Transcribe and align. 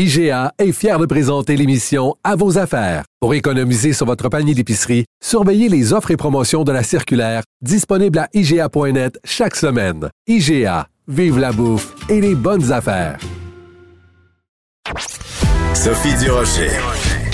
IGA 0.00 0.52
est 0.60 0.70
fier 0.70 0.96
de 0.96 1.06
présenter 1.06 1.56
l'émission 1.56 2.14
À 2.22 2.36
vos 2.36 2.56
affaires. 2.56 3.02
Pour 3.18 3.34
économiser 3.34 3.92
sur 3.92 4.06
votre 4.06 4.28
panier 4.28 4.54
d'épicerie, 4.54 5.06
surveillez 5.20 5.68
les 5.68 5.92
offres 5.92 6.12
et 6.12 6.16
promotions 6.16 6.62
de 6.62 6.70
la 6.70 6.84
circulaire 6.84 7.42
disponible 7.62 8.20
à 8.20 8.28
IGA.net 8.32 9.18
chaque 9.24 9.56
semaine. 9.56 10.08
IGA, 10.28 10.86
vive 11.08 11.40
la 11.40 11.50
bouffe 11.50 11.96
et 12.08 12.20
les 12.20 12.36
bonnes 12.36 12.70
affaires. 12.70 13.18
Sophie 15.74 16.14
Durocher. 16.22 16.70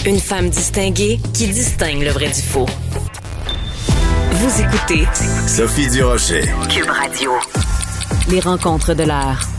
Une 0.06 0.19
femme 0.19 0.48
distinguée 0.48 1.20
qui 1.34 1.48
distingue 1.48 2.03
le 2.03 2.12
vrai 2.12 2.28
du 2.28 2.41
faux. 2.41 2.67
Vous 4.33 4.62
écoutez 4.62 5.06
Sophie 5.47 5.91
Durocher. 5.91 6.45
Cube 6.70 6.89
Radio. 6.89 7.31
Les 8.31 8.41
rencontres 8.41 8.95
de 8.95 9.03
l'heure. 9.03 9.54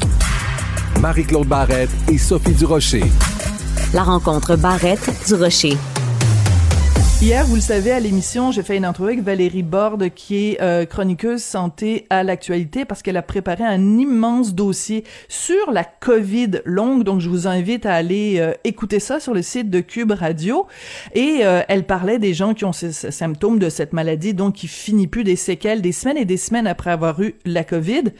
Marie-Claude 1.02 1.48
Barrette 1.48 1.90
et 2.12 2.18
Sophie 2.18 2.54
Durocher. 2.54 3.04
La 3.94 4.04
rencontre 4.04 4.56
Barrette-Durocher. 4.56 5.78
Hier, 7.22 7.46
vous 7.46 7.56
le 7.56 7.62
savez, 7.62 7.92
à 7.92 8.00
l'émission, 8.00 8.52
j'ai 8.52 8.62
fait 8.62 8.76
une 8.76 8.86
entrevue 8.86 9.14
avec 9.14 9.24
Valérie 9.24 9.64
Borde, 9.64 10.10
qui 10.10 10.50
est 10.50 10.62
euh, 10.62 10.86
chroniqueuse 10.86 11.42
santé 11.42 12.06
à 12.10 12.24
l'actualité, 12.24 12.86
parce 12.86 13.02
qu'elle 13.02 13.18
a 13.18 13.22
préparé 13.22 13.64
un 13.64 13.98
immense 13.98 14.54
dossier 14.54 15.06
sur 15.30 15.72
la 15.72 15.84
COVID 15.84 16.62
longue. 16.66 17.04
Donc, 17.04 17.22
je 17.22 17.30
vous 17.30 17.48
invite 17.48 17.86
à 17.86 17.94
aller 17.94 18.36
euh, 18.40 18.54
écouter 18.64 19.00
ça 19.00 19.20
sur 19.20 19.34
le 19.34 19.42
site 19.42 19.70
de 19.70 19.80
Cube 19.80 20.12
Radio. 20.12 20.68
Et 21.14 21.40
euh, 21.44 21.62
elle 21.68 21.86
parlait 21.86 22.20
des 22.20 22.34
gens 22.34 22.54
qui 22.54 22.66
ont 22.66 22.74
ces, 22.74 22.92
ces 22.92 23.12
symptômes 23.12 23.60
de 23.60 23.70
cette 23.70 23.94
maladie, 23.94 24.34
donc 24.34 24.56
qui 24.56 24.68
finit 24.68 25.08
plus 25.08 25.24
des 25.24 25.38
séquelles 25.38 25.82
des 25.82 25.94
semaines 25.94 26.18
et 26.18 26.26
des 26.26 26.38
semaines 26.38 26.68
après 26.68 26.92
avoir 26.92 27.22
eu 27.22 27.36
la 27.46 27.64
COVID. 27.64 28.12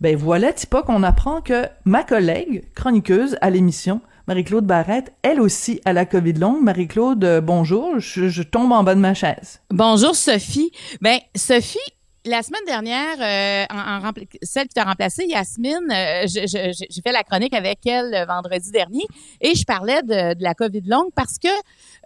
Ben 0.00 0.16
voilà, 0.16 0.50
pas 0.70 0.82
qu'on 0.82 1.02
apprend 1.02 1.42
que 1.42 1.66
ma 1.84 2.02
collègue 2.02 2.64
chroniqueuse 2.74 3.36
à 3.42 3.50
l'émission, 3.50 4.00
Marie-Claude 4.28 4.64
Barrette, 4.64 5.12
elle 5.20 5.42
aussi 5.42 5.82
a 5.84 5.92
la 5.92 6.06
COVID 6.06 6.32
longue. 6.32 6.62
Marie-Claude, 6.62 7.22
euh, 7.22 7.40
bonjour, 7.42 7.98
je, 7.98 8.42
tombe 8.42 8.72
en 8.72 8.82
bas 8.82 8.94
de 8.94 9.00
ma 9.00 9.12
chaise. 9.12 9.60
Bonjour 9.68 10.16
Sophie. 10.16 10.72
Ben 11.02 11.18
Sophie, 11.36 11.78
la 12.24 12.42
semaine 12.42 12.62
dernière, 12.66 13.18
euh, 13.20 14.22
celle 14.42 14.68
qui 14.68 14.74
t'a 14.74 14.84
remplacée, 14.84 15.26
Yasmine, 15.26 15.92
euh, 15.92 16.24
j'ai 16.26 17.02
fait 17.02 17.12
la 17.12 17.22
chronique 17.22 17.52
avec 17.52 17.86
elle 17.86 18.24
vendredi 18.26 18.70
dernier 18.70 19.04
et 19.42 19.54
je 19.54 19.66
parlais 19.66 20.00
de, 20.00 20.32
de 20.32 20.42
la 20.42 20.54
COVID 20.54 20.82
longue 20.86 21.10
parce 21.14 21.36
que 21.38 21.48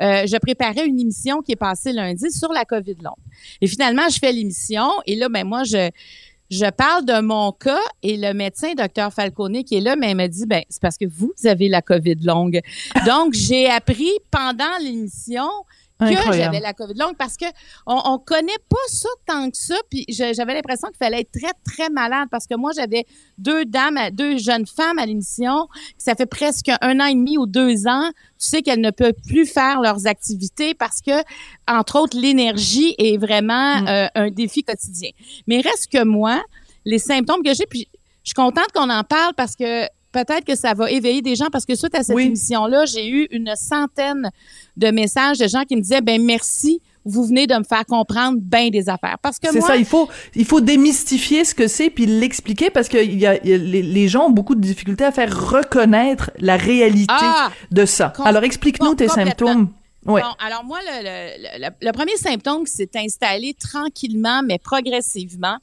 je 0.01 0.37
préparais 0.39 0.85
une 0.85 0.99
émission 0.99 1.43
qui 1.43 1.53
est 1.53 1.57
passée 1.57 1.93
lundi 1.93 2.33
sur 2.33 2.53
la 2.53 2.65
COVID 2.65 2.97
longue. 3.05 3.15
Et 3.61 3.69
finalement, 3.69 4.09
je 4.11 4.19
fais 4.19 4.33
l'émission 4.33 4.91
et 5.07 5.15
là, 5.15 5.29
ben 5.29 5.47
moi, 5.47 5.63
je 5.63 5.91
je 6.55 6.71
parle 6.71 7.05
de 7.05 7.21
mon 7.21 7.51
cas 7.51 7.83
et 8.03 8.17
le 8.17 8.33
médecin, 8.33 8.75
docteur 8.75 9.13
Falcone, 9.13 9.65
qui 9.65 9.77
est 9.77 9.81
là, 9.81 9.97
mais 9.97 10.15
me 10.15 10.29
dit, 10.29 10.47
ben, 10.47 10.63
c'est 10.69 10.81
parce 10.81 10.97
que 10.97 11.05
vous 11.05 11.33
avez 11.45 11.69
la 11.69 11.83
COVID 11.83 12.17
longue. 12.23 12.61
Donc, 13.07 13.35
j'ai 13.35 13.69
appris 13.69 14.13
pendant 14.31 14.79
l'émission 14.81 15.49
que 15.99 16.33
j'avais 16.33 16.61
la 16.61 16.73
COVID 16.73 16.95
longue 16.95 17.17
parce 17.17 17.37
que 17.37 17.47
on, 17.87 18.01
on 18.05 18.19
connaît 18.19 18.53
pas 18.69 18.77
ça 18.89 19.09
tant 19.27 19.51
que 19.51 19.57
ça. 19.57 19.77
Puis 19.91 20.05
j'avais 20.09 20.55
l'impression 20.55 20.89
qu'il 20.89 20.97
fallait 20.99 21.21
être 21.21 21.33
très, 21.33 21.53
très 21.65 21.91
malade 21.91 22.29
parce 22.31 22.47
que 22.47 22.55
moi, 22.55 22.73
j'avais 22.75 23.05
deux 23.39 23.65
dames, 23.65 23.99
deux 24.13 24.39
jeunes 24.39 24.67
femmes 24.67 24.99
à 24.99 25.07
l'émission. 25.07 25.69
Ça 25.99 26.15
fait 26.15 26.27
presque 26.27 26.71
un 26.81 27.01
an 27.01 27.07
et 27.07 27.15
demi 27.15 27.39
ou 27.39 27.47
deux 27.47 27.87
ans. 27.87 28.11
Tu 28.39 28.49
sais 28.49 28.63
qu'elles 28.63 28.81
ne 28.81 28.91
peuvent 28.91 29.15
plus 29.27 29.47
faire 29.47 29.81
leurs 29.81 30.07
activités 30.07 30.75
parce 30.75 31.01
que, 31.01 31.23
entre 31.69 31.99
autres, 32.01 32.19
l'énergie 32.19 32.95
est 32.99 33.17
vraiment 33.17 33.81
mm. 33.83 33.89
euh, 33.89 34.07
un 34.15 34.31
défi 34.31 34.63
quotidien. 34.63 35.11
Mais 35.47 35.61
reste 35.61 35.91
que 35.91 36.05
moi, 36.05 36.43
les 36.85 36.99
symptômes 36.99 37.43
que 37.43 37.55
j'ai, 37.55 37.67
puis 37.67 37.89
je 38.23 38.31
suis 38.31 38.35
contente 38.35 38.73
qu'on 38.75 38.91
en 38.91 39.05
parle 39.05 39.35
parce 39.35 39.55
que 39.55 39.87
peut-être 40.15 40.45
que 40.45 40.55
ça 40.55 40.75
va 40.75 40.91
éveiller 40.91 41.21
des 41.21 41.35
gens 41.35 41.49
parce 41.51 41.67
que 41.67 41.75
suite 41.75 41.95
à 41.95 42.03
cette 42.03 42.19
émission-là, 42.19 42.85
j'ai 42.87 43.09
eu 43.09 43.27
une 43.31 43.53
centaine 43.57 44.31
de 44.77 44.91
messages 44.91 45.39
de 45.39 45.49
gens 45.49 45.65
qui 45.65 45.77
me 45.77 45.81
disaient 45.81 46.01
ben 46.01 46.25
merci 46.25 46.81
vous 47.07 47.27
venez 47.27 47.47
de 47.47 47.55
me 47.55 47.65
faire 47.65 47.85
comprendre 47.85 48.39
bien 48.41 48.71
des 48.71 48.89
affaires. 48.89 49.19
Parce 49.21 49.39
que 49.39 49.49
c'est 49.53 49.61
ça, 49.61 49.77
il 49.77 49.85
faut 49.85 50.09
il 50.35 50.47
faut 50.47 50.63
démystifier 50.63 51.45
ce 51.45 51.55
que 51.55 51.69
c'est 51.69 51.91
puis 51.91 52.07
l'expliquer 52.07 52.71
parce 52.71 52.89
que 52.89 52.97
il 52.97 53.19
y 53.19 53.27
a, 53.27 53.35
les, 53.43 54.09
gens 54.09 54.29
ont 54.29 54.31
beaucoup 54.31 54.55
de 54.55 54.61
difficultés 54.61 55.05
à 55.05 55.13
faire 55.13 55.51
reconnaître 55.51 56.31
la 56.39 56.57
réalité 56.57 57.07
ah! 57.11 57.51
de 57.71 57.85
ça. 57.85 58.15
Alors 58.25 58.43
explique-nous 58.43 58.95
tes 58.95 59.09
symptômes. 59.09 59.69
Bon, 60.05 60.21
alors 60.39 60.65
moi, 60.65 60.81
le, 60.83 61.69
le, 61.81 61.93
premier 61.93 62.17
symptôme 62.17 62.65
qui 62.65 62.73
s'est 62.73 62.91
installé 62.97 63.55
tranquillement, 63.55 64.43
mais 64.43 64.59
progressivement, 64.59 65.57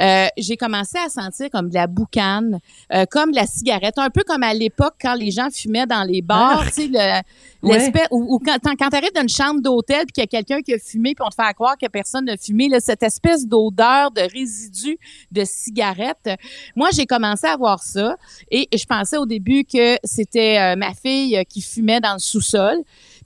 euh, 0.00 0.26
j'ai 0.38 0.56
commencé 0.56 0.96
à 0.98 1.10
sentir 1.10 1.50
comme 1.50 1.68
de 1.68 1.74
la 1.74 1.86
boucane, 1.86 2.60
euh, 2.92 3.04
comme 3.10 3.32
de 3.32 3.36
la 3.36 3.46
cigarette, 3.46 3.98
un 3.98 4.08
peu 4.08 4.22
comme 4.26 4.42
à 4.42 4.54
l'époque 4.54 4.94
quand 5.00 5.14
les 5.14 5.30
gens 5.30 5.48
fumaient 5.50 5.86
dans 5.86 6.04
les 6.04 6.22
bars, 6.22 6.64
ah! 6.64 6.70
tu 6.74 6.90
sais, 6.90 7.22
l'espèce, 7.62 8.08
ou, 8.10 8.40
quand, 8.44 8.56
quand 8.62 8.88
tu 8.88 8.96
arrives 8.96 9.12
dans 9.14 9.22
une 9.22 9.28
chambre 9.28 9.60
d'hôtel 9.60 10.06
puis 10.06 10.12
qu'il 10.12 10.22
y 10.22 10.24
a 10.24 10.42
quelqu'un 10.42 10.62
qui 10.62 10.72
a 10.72 10.78
fumé 10.78 11.14
puis 11.14 11.24
on 11.26 11.28
te 11.28 11.34
fait 11.34 11.54
croire 11.54 11.76
que 11.76 11.86
personne 11.88 12.24
n'a 12.24 12.36
fumé, 12.38 12.68
là, 12.68 12.80
cette 12.80 13.02
espèce 13.02 13.46
d'odeur 13.46 14.10
de 14.10 14.22
résidus 14.22 14.98
de 15.30 15.44
cigarette. 15.44 16.30
Moi, 16.76 16.88
j'ai 16.94 17.06
commencé 17.06 17.46
à 17.46 17.56
voir 17.56 17.82
ça 17.82 18.16
et, 18.50 18.68
je 18.72 18.84
pensais 18.86 19.18
au 19.18 19.26
début 19.26 19.64
que 19.64 19.96
c'était 20.02 20.58
euh, 20.58 20.76
ma 20.76 20.94
fille 20.94 21.40
qui 21.48 21.60
fumait 21.60 22.00
dans 22.00 22.14
le 22.14 22.18
sous-sol. 22.18 22.78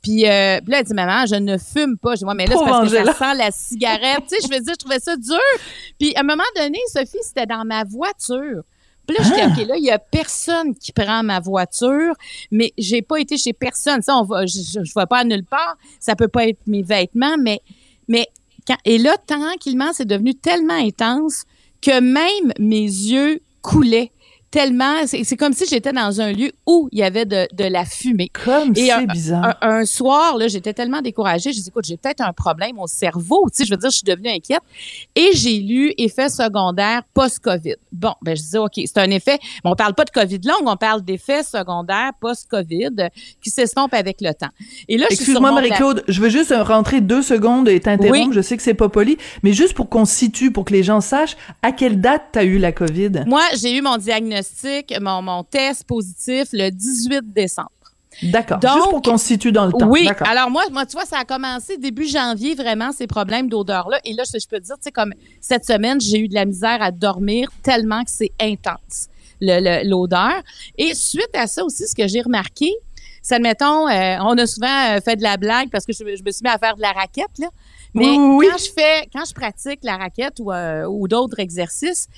Puis, 0.06 0.24
euh, 0.24 0.60
là, 0.68 0.78
elle 0.78 0.84
dit, 0.84 0.94
maman, 0.94 1.26
je 1.26 1.34
ne 1.34 1.58
fume 1.58 1.98
pas. 1.98 2.14
Je 2.14 2.20
dis, 2.20 2.24
ouais, 2.26 2.34
mais 2.36 2.46
là, 2.46 2.54
c'est 2.56 2.64
parce 2.64 2.92
que 2.92 3.04
ça 3.04 3.12
sent 3.12 3.38
la 3.38 3.50
cigarette. 3.50 4.22
tu 4.28 4.36
sais, 4.36 4.36
je 4.40 4.54
veux 4.54 4.60
dire, 4.60 4.74
je 4.74 4.78
trouvais 4.78 5.00
ça 5.00 5.16
dur. 5.16 5.36
Puis, 5.98 6.14
à 6.14 6.20
un 6.20 6.22
moment 6.22 6.44
donné, 6.54 6.78
Sophie, 6.92 7.18
c'était 7.22 7.44
dans 7.46 7.64
ma 7.64 7.82
voiture. 7.82 8.62
Puis 9.04 9.16
là, 9.16 9.24
je 9.24 9.34
dis, 9.34 9.40
ah! 9.40 9.48
OK, 9.48 9.66
là, 9.66 9.76
il 9.76 9.84
y 9.84 9.90
a 9.90 9.98
personne 9.98 10.76
qui 10.76 10.92
prend 10.92 11.24
ma 11.24 11.40
voiture, 11.40 12.14
mais 12.52 12.72
j'ai 12.78 13.02
pas 13.02 13.16
été 13.16 13.36
chez 13.36 13.52
personne. 13.52 14.00
Ça, 14.00 14.16
on 14.16 14.22
va, 14.22 14.46
je, 14.46 14.60
je, 14.84 14.94
vais 14.94 15.06
pas 15.06 15.18
à 15.18 15.24
nulle 15.24 15.44
part. 15.44 15.76
Ça 15.98 16.14
peut 16.14 16.28
pas 16.28 16.46
être 16.46 16.60
mes 16.68 16.82
vêtements, 16.82 17.34
mais, 17.42 17.60
mais, 18.06 18.28
quand, 18.64 18.78
et 18.84 18.98
là, 18.98 19.16
tranquillement, 19.26 19.90
c'est 19.92 20.06
devenu 20.06 20.36
tellement 20.36 20.74
intense 20.74 21.46
que 21.82 21.98
même 21.98 22.52
mes 22.60 22.84
yeux 22.84 23.40
coulaient 23.60 24.12
tellement, 24.56 25.06
c'est 25.06 25.36
comme 25.36 25.52
si 25.52 25.66
j'étais 25.66 25.92
dans 25.92 26.18
un 26.18 26.32
lieu 26.32 26.50
où 26.66 26.88
il 26.90 27.00
y 27.00 27.02
avait 27.02 27.26
de, 27.26 27.46
de 27.52 27.64
la 27.64 27.84
fumée. 27.84 28.30
Comme 28.30 28.74
c'est 28.74 29.06
bizarre. 29.06 29.54
Un, 29.60 29.84
soir, 29.84 30.38
là, 30.38 30.48
j'étais 30.48 30.72
tellement 30.72 31.02
découragée, 31.02 31.52
je 31.52 31.60
dis, 31.60 31.68
écoute, 31.68 31.84
j'ai 31.86 31.98
peut-être 31.98 32.22
un 32.22 32.32
problème 32.32 32.78
au 32.78 32.86
cerveau, 32.86 33.46
tu 33.50 33.58
sais, 33.58 33.64
je 33.66 33.74
veux 33.74 33.76
dire, 33.76 33.90
je 33.90 33.96
suis 33.96 34.04
devenue 34.04 34.30
inquiète. 34.30 34.62
Et 35.14 35.32
j'ai 35.34 35.58
lu 35.58 35.92
effet 35.98 36.30
secondaire 36.30 37.02
post-COVID. 37.12 37.74
Bon, 37.92 38.14
ben, 38.22 38.34
je 38.34 38.42
dis, 38.42 38.56
OK, 38.56 38.72
c'est 38.76 38.96
un 38.96 39.10
effet, 39.10 39.38
mais 39.62 39.70
on 39.70 39.74
parle 39.74 39.92
pas 39.92 40.06
de 40.06 40.10
COVID 40.10 40.40
long, 40.44 40.54
on 40.64 40.76
parle 40.78 41.02
d'effets 41.02 41.42
secondaires 41.42 42.12
post-COVID 42.18 43.10
qui 43.42 43.50
s'estompent 43.50 43.92
avec 43.92 44.22
le 44.22 44.32
temps. 44.32 44.48
Et 44.88 44.96
là, 44.96 45.04
Excuse-moi, 45.10 45.52
Marie-Claude, 45.52 46.02
je 46.08 46.18
veux 46.18 46.30
juste 46.30 46.54
rentrer 46.56 47.02
deux 47.02 47.20
secondes 47.20 47.68
et 47.68 47.78
t'interrompre. 47.78 48.32
Je 48.32 48.40
sais 48.40 48.56
que 48.56 48.62
c'est 48.62 48.72
pas 48.72 48.88
poli, 48.88 49.18
mais 49.42 49.52
juste 49.52 49.74
pour 49.74 49.90
qu'on 49.90 50.06
situe, 50.06 50.50
pour 50.50 50.64
que 50.64 50.72
les 50.72 50.82
gens 50.82 51.02
sachent 51.02 51.36
à 51.62 51.72
quelle 51.72 52.00
date 52.00 52.22
tu 52.32 52.38
as 52.38 52.44
eu 52.44 52.56
la 52.56 52.72
COVID? 52.72 53.24
Moi, 53.26 53.42
j'ai 53.60 53.76
eu 53.76 53.82
mon 53.82 53.98
diagnostic 53.98 54.45
mon, 55.00 55.22
mon 55.22 55.44
test 55.44 55.84
positif 55.84 56.48
le 56.52 56.70
18 56.70 57.32
décembre. 57.32 57.70
D'accord. 58.22 58.60
Juste 58.62 58.90
pour 58.90 59.02
qu'on 59.02 59.18
se 59.18 59.26
situe 59.26 59.52
dans 59.52 59.66
le 59.66 59.72
temps. 59.72 59.88
Oui. 59.88 60.08
Alors 60.20 60.50
moi, 60.50 60.64
moi, 60.72 60.86
tu 60.86 60.92
vois, 60.92 61.04
ça 61.04 61.18
a 61.18 61.24
commencé 61.24 61.76
début 61.76 62.06
janvier 62.06 62.54
vraiment 62.54 62.92
ces 62.92 63.06
problèmes 63.06 63.48
d'odeur-là. 63.48 64.00
Et 64.04 64.14
là, 64.14 64.22
je, 64.24 64.38
je 64.38 64.48
peux 64.48 64.58
te 64.58 64.64
dire, 64.64 64.76
tu 64.76 64.84
sais, 64.84 64.92
comme 64.92 65.12
cette 65.40 65.66
semaine, 65.66 66.00
j'ai 66.00 66.20
eu 66.20 66.28
de 66.28 66.34
la 66.34 66.46
misère 66.46 66.80
à 66.80 66.90
dormir 66.90 67.50
tellement 67.62 68.02
que 68.04 68.10
c'est 68.10 68.32
intense 68.40 69.08
l'odeur. 69.40 70.42
Et 70.78 70.94
suite 70.94 71.30
à 71.34 71.46
ça 71.46 71.64
aussi, 71.64 71.86
ce 71.86 71.94
que 71.94 72.06
j'ai 72.06 72.22
remarqué, 72.22 72.72
c'est 73.22 73.34
admettons, 73.34 73.88
euh, 73.88 74.16
on 74.20 74.38
a 74.38 74.46
souvent 74.46 74.90
euh, 74.90 75.00
fait 75.00 75.16
de 75.16 75.22
la 75.22 75.36
blague 75.36 75.68
parce 75.70 75.84
que 75.84 75.92
je, 75.92 76.04
me 76.04 76.14
suis 76.16 76.42
mis 76.42 76.48
à 76.48 76.58
faire 76.58 76.76
de 76.76 76.80
la 76.80 76.92
raquette 76.92 77.38
là. 77.38 77.48
Mais 77.92 78.14
quand 78.14 78.58
je 78.58 78.70
fais, 78.70 79.08
quand 79.12 79.24
je 79.24 79.32
pratique 79.32 79.80
la 79.82 79.96
raquette 79.96 80.34
ou, 80.38 80.52
euh, 80.52 80.84
ou 80.86 81.08
d'autres 81.08 81.40
exercices, 81.40 82.08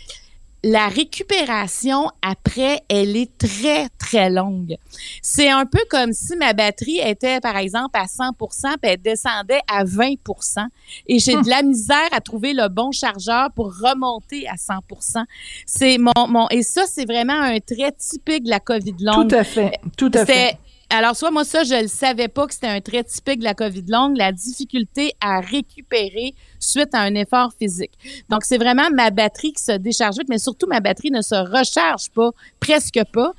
la 0.64 0.88
récupération 0.88 2.10
après, 2.22 2.80
elle 2.88 3.16
est 3.16 3.36
très, 3.38 3.88
très 3.98 4.28
longue. 4.28 4.76
C'est 5.22 5.50
un 5.50 5.66
peu 5.66 5.80
comme 5.88 6.12
si 6.12 6.36
ma 6.36 6.52
batterie 6.52 6.98
était, 6.98 7.40
par 7.40 7.56
exemple, 7.56 7.98
à 7.98 8.06
100% 8.06 8.76
puis 8.80 8.90
elle 8.90 9.02
descendait 9.02 9.60
à 9.68 9.84
20% 9.84 10.66
et 11.06 11.18
j'ai 11.18 11.34
de 11.34 11.48
la 11.48 11.62
misère 11.62 12.08
à 12.12 12.20
trouver 12.20 12.52
le 12.54 12.68
bon 12.68 12.90
chargeur 12.90 13.50
pour 13.54 13.66
remonter 13.66 14.48
à 14.48 14.54
100% 14.54 15.24
C'est 15.66 15.98
mon, 15.98 16.28
mon, 16.28 16.48
et 16.48 16.62
ça, 16.62 16.84
c'est 16.86 17.04
vraiment 17.04 17.40
un 17.40 17.60
trait 17.60 17.92
typique 17.92 18.44
de 18.44 18.50
la 18.50 18.60
COVID 18.60 18.96
longue. 19.00 19.28
Tout 19.28 19.36
à 19.36 19.44
fait. 19.44 19.78
Tout 19.96 20.10
à 20.14 20.26
fait 20.26 20.58
alors, 20.90 21.14
soit 21.14 21.30
moi, 21.30 21.44
ça, 21.44 21.64
je 21.64 21.82
le 21.82 21.88
savais 21.88 22.28
pas 22.28 22.46
que 22.46 22.54
c'était 22.54 22.68
un 22.68 22.80
trait 22.80 23.04
typique 23.04 23.40
de 23.40 23.44
la 23.44 23.54
COVID 23.54 23.84
longue, 23.88 24.16
la 24.16 24.32
difficulté 24.32 25.12
à 25.20 25.40
récupérer 25.40 26.34
suite 26.58 26.94
à 26.94 27.00
un 27.00 27.14
effort 27.14 27.52
physique. 27.58 27.92
Donc, 28.30 28.42
c'est 28.44 28.56
vraiment 28.56 28.88
ma 28.94 29.10
batterie 29.10 29.52
qui 29.52 29.62
se 29.62 29.72
décharge 29.72 30.16
vite, 30.16 30.28
mais 30.30 30.38
surtout 30.38 30.66
ma 30.66 30.80
batterie 30.80 31.10
ne 31.10 31.20
se 31.20 31.34
recharge 31.34 32.08
pas, 32.14 32.30
presque 32.58 33.00
pas. 33.12 33.32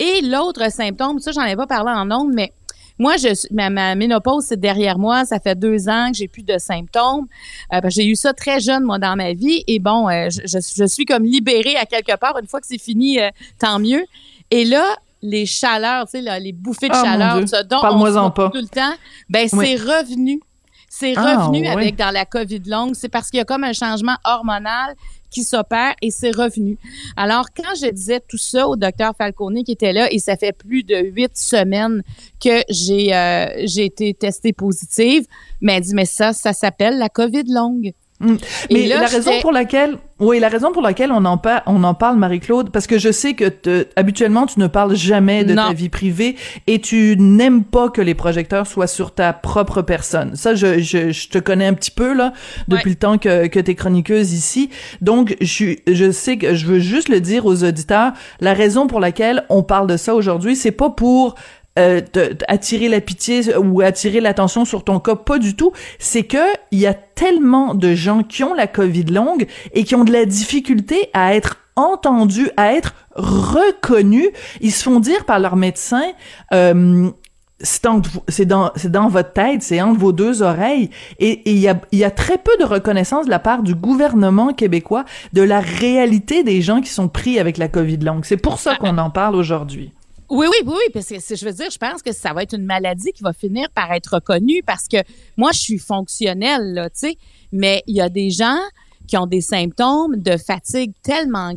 Et 0.00 0.20
l'autre 0.22 0.68
symptôme, 0.72 1.20
ça, 1.20 1.30
j'en 1.30 1.44
ai 1.44 1.54
pas 1.54 1.68
parlé 1.68 1.92
en 1.92 2.10
ondes, 2.10 2.32
mais 2.34 2.52
moi, 2.98 3.16
je, 3.18 3.28
ma, 3.52 3.70
ma 3.70 3.94
ménopause, 3.94 4.46
c'est 4.46 4.58
derrière 4.58 4.98
moi. 4.98 5.24
Ça 5.26 5.38
fait 5.38 5.54
deux 5.54 5.88
ans 5.88 6.10
que 6.10 6.16
j'ai 6.16 6.28
plus 6.28 6.42
de 6.42 6.58
symptômes. 6.58 7.26
Euh, 7.72 7.80
j'ai 7.88 8.06
eu 8.06 8.16
ça 8.16 8.32
très 8.32 8.58
jeune, 8.58 8.84
moi, 8.84 8.98
dans 8.98 9.16
ma 9.16 9.32
vie. 9.32 9.62
Et 9.66 9.78
bon, 9.78 10.08
euh, 10.08 10.28
je, 10.30 10.58
je, 10.58 10.86
suis 10.86 11.04
comme 11.04 11.24
libérée 11.24 11.76
à 11.76 11.84
quelque 11.84 12.16
part. 12.16 12.38
Une 12.40 12.48
fois 12.48 12.60
que 12.60 12.66
c'est 12.66 12.78
fini, 12.80 13.20
euh, 13.20 13.28
tant 13.58 13.78
mieux. 13.78 14.04
Et 14.50 14.64
là, 14.64 14.96
les 15.22 15.46
chaleurs, 15.46 16.04
tu 16.06 16.12
sais, 16.12 16.20
là, 16.20 16.38
les 16.38 16.52
bouffées 16.52 16.88
de 16.88 16.94
Ah, 16.94 17.04
chaleur, 17.04 17.48
ça, 17.48 17.62
dont 17.62 17.76
on 17.82 18.06
se 18.06 18.30
pas. 18.30 18.50
tout 18.50 18.58
le 18.60 18.68
temps, 18.68 18.94
ben 19.28 19.48
Oui. 19.52 19.66
c'est 19.66 19.76
revenu. 19.76 20.40
C'est 20.88 21.14
Ah, 21.16 21.46
revenu 21.46 21.66
avec 21.66 21.96
dans 21.96 22.10
la 22.10 22.24
COVID 22.24 22.62
longue. 22.66 22.94
C'est 22.94 23.08
parce 23.08 23.30
qu'il 23.30 23.38
y 23.38 23.40
a 23.40 23.44
comme 23.44 23.64
un 23.64 23.72
changement 23.72 24.16
hormonal 24.24 24.94
qui 25.30 25.42
s'opère 25.42 25.94
et 26.00 26.10
c'est 26.10 26.30
revenu. 26.30 26.78
Alors, 27.16 27.46
quand 27.54 27.74
je 27.78 27.90
disais 27.90 28.20
tout 28.26 28.38
ça 28.38 28.66
au 28.68 28.76
docteur 28.76 29.12
Falcone 29.18 29.62
qui 29.64 29.72
était 29.72 29.92
là, 29.92 30.10
et 30.10 30.18
ça 30.18 30.36
fait 30.36 30.52
plus 30.52 30.84
de 30.84 30.96
huit 30.96 31.36
semaines 31.36 32.02
que 32.42 32.62
j'ai 32.70 33.14
euh, 33.14 33.46
j'ai 33.64 33.84
été 33.86 34.14
testée 34.14 34.52
positive, 34.54 35.26
mais 35.60 35.74
elle 35.74 35.82
dit, 35.82 35.94
mais 35.94 36.06
ça, 36.06 36.32
ça 36.32 36.52
s'appelle 36.52 36.96
la 36.98 37.08
COVID 37.10 37.44
longue. 37.48 37.92
Mm. 38.20 38.36
Mais 38.70 38.86
là, 38.86 39.00
la 39.00 39.06
raison 39.08 39.32
pour 39.42 39.52
laquelle, 39.52 39.98
oui, 40.20 40.38
la 40.40 40.48
raison 40.48 40.72
pour 40.72 40.80
laquelle 40.80 41.12
on 41.12 41.24
en, 41.26 41.36
par- 41.36 41.62
on 41.66 41.84
en 41.84 41.92
parle, 41.92 42.16
Marie-Claude, 42.16 42.70
parce 42.70 42.86
que 42.86 42.98
je 42.98 43.12
sais 43.12 43.34
que 43.34 43.44
te- 43.48 43.86
habituellement 43.96 44.46
tu 44.46 44.58
ne 44.58 44.66
parles 44.68 44.96
jamais 44.96 45.44
de 45.44 45.52
Non. 45.52 45.68
ta 45.68 45.74
vie 45.74 45.90
privée 45.90 46.36
et 46.66 46.80
tu 46.80 47.16
n'aimes 47.18 47.62
pas 47.64 47.90
que 47.90 48.00
les 48.00 48.14
projecteurs 48.14 48.66
soient 48.66 48.86
sur 48.86 49.12
ta 49.14 49.34
propre 49.34 49.82
personne. 49.82 50.34
Ça, 50.34 50.54
je, 50.54 50.78
je, 50.80 51.12
je 51.12 51.28
te 51.28 51.38
connais 51.38 51.66
un 51.66 51.74
petit 51.74 51.90
peu 51.90 52.14
là 52.14 52.32
depuis 52.68 52.84
Ouais. 52.84 52.90
le 52.90 52.94
temps 52.96 53.18
que 53.18 53.46
que 53.48 53.60
t'es 53.60 53.74
chroniqueuse 53.74 54.32
ici. 54.32 54.70
Donc, 55.02 55.36
je 55.42 55.74
je 55.86 56.10
sais 56.10 56.38
que 56.38 56.54
je 56.54 56.64
veux 56.66 56.78
juste 56.78 57.10
le 57.10 57.20
dire 57.20 57.44
aux 57.44 57.64
auditeurs. 57.64 58.12
La 58.40 58.54
raison 58.54 58.86
pour 58.86 59.00
laquelle 59.00 59.44
on 59.50 59.62
parle 59.62 59.86
de 59.88 59.98
ça 59.98 60.14
aujourd'hui, 60.14 60.56
c'est 60.56 60.70
pas 60.72 60.88
pour 60.88 61.34
euh, 61.78 62.00
attirer 62.48 62.88
la 62.88 63.00
pitié 63.00 63.56
ou 63.56 63.80
attirer 63.80 64.20
l'attention 64.20 64.64
sur 64.64 64.84
ton 64.84 65.00
cas, 65.00 65.14
pas 65.14 65.38
du 65.38 65.54
tout. 65.56 65.72
C'est 65.98 66.24
que 66.24 66.38
il 66.70 66.78
y 66.78 66.86
a 66.86 66.94
tellement 66.94 67.74
de 67.74 67.94
gens 67.94 68.22
qui 68.22 68.44
ont 68.44 68.54
la 68.54 68.66
COVID 68.66 69.04
longue 69.04 69.46
et 69.72 69.84
qui 69.84 69.94
ont 69.94 70.04
de 70.04 70.12
la 70.12 70.24
difficulté 70.24 71.10
à 71.12 71.34
être 71.34 71.58
entendus, 71.76 72.50
à 72.56 72.72
être 72.72 72.94
reconnus. 73.14 74.28
Ils 74.60 74.72
se 74.72 74.82
font 74.82 75.00
dire 75.00 75.24
par 75.24 75.38
leur 75.38 75.56
médecin, 75.56 76.04
euh, 76.52 77.10
c'est 77.58 78.44
dans, 78.44 78.70
dans 78.84 79.08
votre 79.08 79.32
tête, 79.32 79.62
c'est 79.62 79.80
entre 79.80 79.98
vos 79.98 80.12
deux 80.12 80.42
oreilles. 80.42 80.90
Et 81.18 81.42
il 81.50 81.58
y 81.58 81.68
a, 81.68 81.80
y 81.92 82.04
a 82.04 82.10
très 82.10 82.38
peu 82.38 82.52
de 82.58 82.64
reconnaissance 82.64 83.26
de 83.26 83.30
la 83.30 83.38
part 83.38 83.62
du 83.62 83.74
gouvernement 83.74 84.52
québécois 84.52 85.04
de 85.32 85.42
la 85.42 85.60
réalité 85.60 86.42
des 86.42 86.60
gens 86.60 86.80
qui 86.80 86.90
sont 86.90 87.08
pris 87.08 87.38
avec 87.38 87.56
la 87.58 87.68
COVID 87.68 87.98
longue. 87.98 88.24
C'est 88.24 88.36
pour 88.36 88.58
ça 88.58 88.76
qu'on 88.76 88.98
en 88.98 89.10
parle 89.10 89.36
aujourd'hui. 89.36 89.92
Oui, 90.28 90.46
oui, 90.50 90.56
oui, 90.64 90.74
oui, 90.74 90.92
parce 90.92 91.08
que 91.08 91.36
je 91.36 91.44
veux 91.44 91.52
dire, 91.52 91.70
je 91.70 91.78
pense 91.78 92.02
que 92.02 92.12
ça 92.12 92.32
va 92.32 92.42
être 92.42 92.54
une 92.54 92.64
maladie 92.64 93.12
qui 93.12 93.22
va 93.22 93.32
finir 93.32 93.68
par 93.70 93.92
être 93.92 94.14
reconnue 94.14 94.62
parce 94.64 94.88
que 94.88 94.96
moi, 95.36 95.52
je 95.52 95.60
suis 95.60 95.78
fonctionnelle, 95.78 96.74
là, 96.74 96.90
tu 96.90 96.98
sais, 97.00 97.16
mais 97.52 97.82
il 97.86 97.96
y 97.96 98.00
a 98.00 98.08
des 98.08 98.30
gens 98.30 98.58
qui 99.06 99.16
ont 99.16 99.26
des 99.26 99.40
symptômes 99.40 100.16
de 100.16 100.36
fatigue 100.36 100.92
tellement 101.02 101.52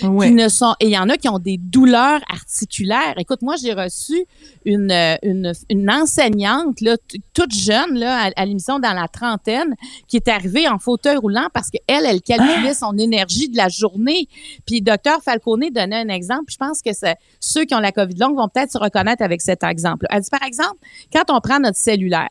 qui 0.00 0.32
ne 0.32 0.48
sont 0.48 0.74
et 0.80 0.86
il 0.86 0.92
y 0.92 0.98
en 0.98 1.08
a 1.08 1.16
qui 1.16 1.28
ont 1.28 1.38
des 1.38 1.58
douleurs 1.58 2.20
articulaires. 2.28 3.14
Écoute, 3.18 3.42
moi 3.42 3.54
j'ai 3.60 3.72
reçu 3.72 4.26
une 4.64 4.92
une, 5.22 5.52
une 5.70 5.90
enseignante 5.90 6.80
là 6.80 6.96
toute 7.34 7.54
jeune 7.54 7.98
là 7.98 8.26
à, 8.26 8.42
à 8.42 8.44
l'émission 8.44 8.78
dans 8.78 8.92
la 8.92 9.08
trentaine 9.08 9.74
qui 10.08 10.16
est 10.16 10.28
arrivée 10.28 10.68
en 10.68 10.78
fauteuil 10.78 11.16
roulant 11.16 11.48
parce 11.52 11.70
que 11.70 11.78
elle 11.86 12.06
elle 12.06 12.20
calculait 12.20 12.74
son 12.74 12.96
énergie 12.98 13.48
de 13.48 13.56
la 13.56 13.68
journée. 13.68 14.28
Puis 14.66 14.82
docteur 14.82 15.22
Falcone 15.22 15.70
donnait 15.70 15.96
un 15.96 16.08
exemple, 16.08 16.44
puis 16.46 16.56
je 16.60 16.66
pense 16.66 16.82
que 16.82 16.90
ceux 17.40 17.64
qui 17.64 17.74
ont 17.74 17.80
la 17.80 17.92
Covid 17.92 18.16
longue 18.16 18.36
vont 18.36 18.48
peut-être 18.48 18.72
se 18.72 18.78
reconnaître 18.78 19.22
avec 19.22 19.40
cet 19.40 19.64
exemple. 19.64 20.06
Elle 20.10 20.20
dit 20.20 20.30
par 20.30 20.42
exemple, 20.42 20.78
quand 21.12 21.24
on 21.30 21.40
prend 21.40 21.58
notre 21.58 21.78
cellulaire 21.78 22.28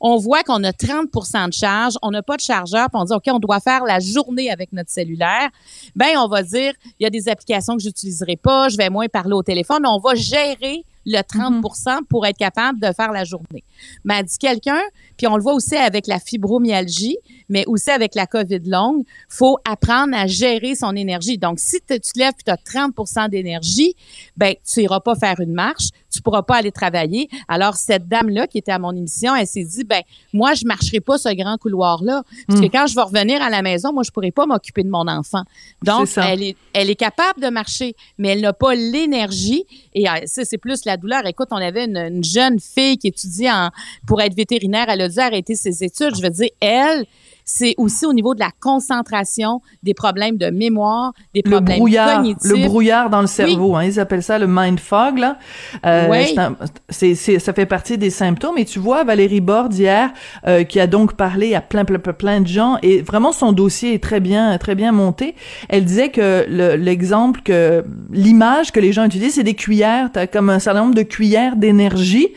on 0.00 0.16
voit 0.16 0.42
qu'on 0.42 0.62
a 0.64 0.70
30% 0.70 1.48
de 1.48 1.52
charge, 1.52 1.94
on 2.02 2.10
n'a 2.10 2.22
pas 2.22 2.36
de 2.36 2.42
chargeur, 2.42 2.88
puis 2.90 3.00
on 3.00 3.04
dit 3.04 3.12
OK, 3.12 3.24
on 3.28 3.38
doit 3.38 3.60
faire 3.60 3.84
la 3.84 4.00
journée 4.00 4.50
avec 4.50 4.72
notre 4.72 4.90
cellulaire. 4.90 5.48
Ben 5.94 6.16
on 6.18 6.28
va 6.28 6.42
dire 6.42 6.72
il 6.98 7.04
y 7.04 7.06
a 7.06 7.10
des 7.10 7.28
applications 7.28 7.76
que 7.76 7.82
j'utiliserai 7.82 8.36
pas, 8.36 8.68
je 8.68 8.76
vais 8.76 8.90
moins 8.90 9.08
parler 9.08 9.34
au 9.34 9.42
téléphone, 9.42 9.86
on 9.86 9.98
va 9.98 10.14
gérer 10.14 10.84
le 11.06 11.18
30% 11.18 12.04
pour 12.08 12.26
être 12.26 12.36
capable 12.36 12.80
de 12.80 12.92
faire 12.92 13.12
la 13.12 13.24
journée. 13.24 13.62
Mais 14.04 14.16
elle 14.18 14.26
dit 14.26 14.38
quelqu'un, 14.38 14.80
puis 15.16 15.26
on 15.28 15.36
le 15.36 15.42
voit 15.42 15.54
aussi 15.54 15.76
avec 15.76 16.06
la 16.08 16.18
fibromyalgie, 16.18 17.16
mais 17.48 17.64
aussi 17.66 17.90
avec 17.90 18.14
la 18.14 18.26
COVID 18.26 18.60
longue, 18.66 19.04
faut 19.28 19.58
apprendre 19.64 20.16
à 20.16 20.26
gérer 20.26 20.74
son 20.74 20.94
énergie. 20.96 21.38
Donc 21.38 21.60
si 21.60 21.78
tu 21.88 22.00
te 22.00 22.18
lèves 22.18 22.32
puis 22.32 22.44
tu 22.44 22.50
as 22.50 22.56
30 22.56 23.30
d'énergie, 23.30 23.94
ben 24.36 24.54
tu 24.68 24.82
iras 24.82 25.00
pas 25.00 25.14
faire 25.14 25.38
une 25.40 25.52
marche, 25.52 25.90
tu 26.16 26.22
pourras 26.22 26.42
pas 26.42 26.56
aller 26.56 26.72
travailler. 26.72 27.28
Alors 27.48 27.74
cette 27.74 28.08
dame 28.08 28.30
là 28.30 28.46
qui 28.46 28.58
était 28.58 28.72
à 28.72 28.78
mon 28.78 28.92
émission, 28.92 29.34
elle 29.34 29.46
s'est 29.46 29.64
dit 29.64 29.84
ben 29.84 30.02
moi 30.32 30.54
je 30.54 30.64
marcherai 30.66 31.00
pas 31.00 31.18
ce 31.18 31.34
grand 31.34 31.58
couloir 31.58 32.02
là 32.02 32.22
parce 32.48 32.60
que 32.60 32.66
quand 32.66 32.86
je 32.86 32.94
vais 32.94 33.02
revenir 33.02 33.42
à 33.42 33.50
la 33.50 33.62
maison, 33.62 33.92
moi 33.92 34.02
je 34.02 34.10
pourrai 34.10 34.30
pas 34.30 34.46
m'occuper 34.46 34.82
de 34.82 34.90
mon 34.90 35.06
enfant. 35.06 35.42
Donc 35.82 36.08
elle 36.16 36.42
est 36.42 36.56
elle 36.72 36.90
est 36.90 36.96
capable 36.96 37.40
de 37.40 37.48
marcher, 37.48 37.94
mais 38.18 38.28
elle 38.28 38.40
n'a 38.40 38.52
pas 38.52 38.74
l'énergie 38.74 39.64
et 39.94 40.08
euh, 40.08 40.12
ça 40.26 40.44
c'est 40.44 40.58
plus 40.58 40.84
la 40.84 40.96
douleur. 40.96 41.26
Écoute, 41.26 41.48
on 41.50 41.56
avait 41.56 41.84
une, 41.84 41.96
une 41.96 42.24
jeune 42.24 42.58
fille 42.60 42.98
qui 42.98 43.08
étudie 43.08 43.50
en 43.50 43.70
pour 44.06 44.20
être 44.20 44.34
vétérinaire, 44.34 44.86
elle 44.88 45.02
a 45.02 45.08
dû 45.08 45.18
arrêter 45.18 45.54
ses 45.54 45.84
études. 45.84 46.16
Je 46.16 46.22
veux 46.22 46.30
dire 46.30 46.50
elle 46.60 47.06
c'est 47.48 47.74
aussi 47.78 48.04
au 48.04 48.12
niveau 48.12 48.34
de 48.34 48.40
la 48.40 48.50
concentration, 48.60 49.62
des 49.82 49.94
problèmes 49.94 50.36
de 50.36 50.50
mémoire, 50.50 51.12
des 51.32 51.42
le 51.44 51.50
problèmes 51.52 51.78
brouillard, 51.78 52.16
cognitifs. 52.16 52.50
le 52.50 52.66
brouillard 52.66 53.08
dans 53.08 53.20
le 53.22 53.26
cerveau, 53.28 53.76
hein, 53.76 53.84
ils 53.84 53.98
appellent 53.98 54.22
ça 54.22 54.38
le 54.38 54.46
mind 54.48 54.80
fog 54.80 55.16
là. 55.18 55.38
Euh, 55.86 56.08
Oui. 56.10 56.24
c'est 56.34 56.38
un- 56.38 56.56
c'est, 56.90 57.14
c'est- 57.14 57.38
ça 57.38 57.52
fait 57.52 57.64
partie 57.66 57.96
des 57.96 58.10
symptômes. 58.10 58.58
Et 58.58 58.64
tu 58.64 58.78
vois 58.80 59.04
Valérie 59.04 59.40
Borde 59.40 59.72
hier, 59.74 60.10
euh, 60.46 60.64
qui 60.64 60.80
a 60.80 60.86
donc 60.88 61.14
parlé 61.14 61.54
à 61.54 61.60
plein, 61.60 61.84
plein, 61.84 61.98
plein, 62.00 62.12
plein 62.12 62.40
de 62.40 62.46
gens, 62.48 62.78
et 62.82 63.00
vraiment 63.00 63.30
son 63.32 63.52
dossier 63.52 63.94
est 63.94 64.02
très 64.02 64.20
bien, 64.20 64.58
très 64.58 64.74
bien 64.74 64.90
monté. 64.92 65.34
Elle 65.68 65.84
disait 65.84 66.10
que 66.10 66.44
le- 66.48 66.74
l'exemple 66.74 67.40
que 67.42 67.84
l'image 68.10 68.72
que 68.72 68.80
les 68.80 68.92
gens 68.92 69.04
utilisent, 69.04 69.34
c'est 69.34 69.44
des 69.44 69.54
cuillères. 69.54 70.10
T'as 70.12 70.26
comme 70.26 70.50
un 70.50 70.58
certain 70.58 70.80
nombre 70.80 70.94
de 70.96 71.02
cuillères 71.02 71.54
d'énergie. 71.56 72.28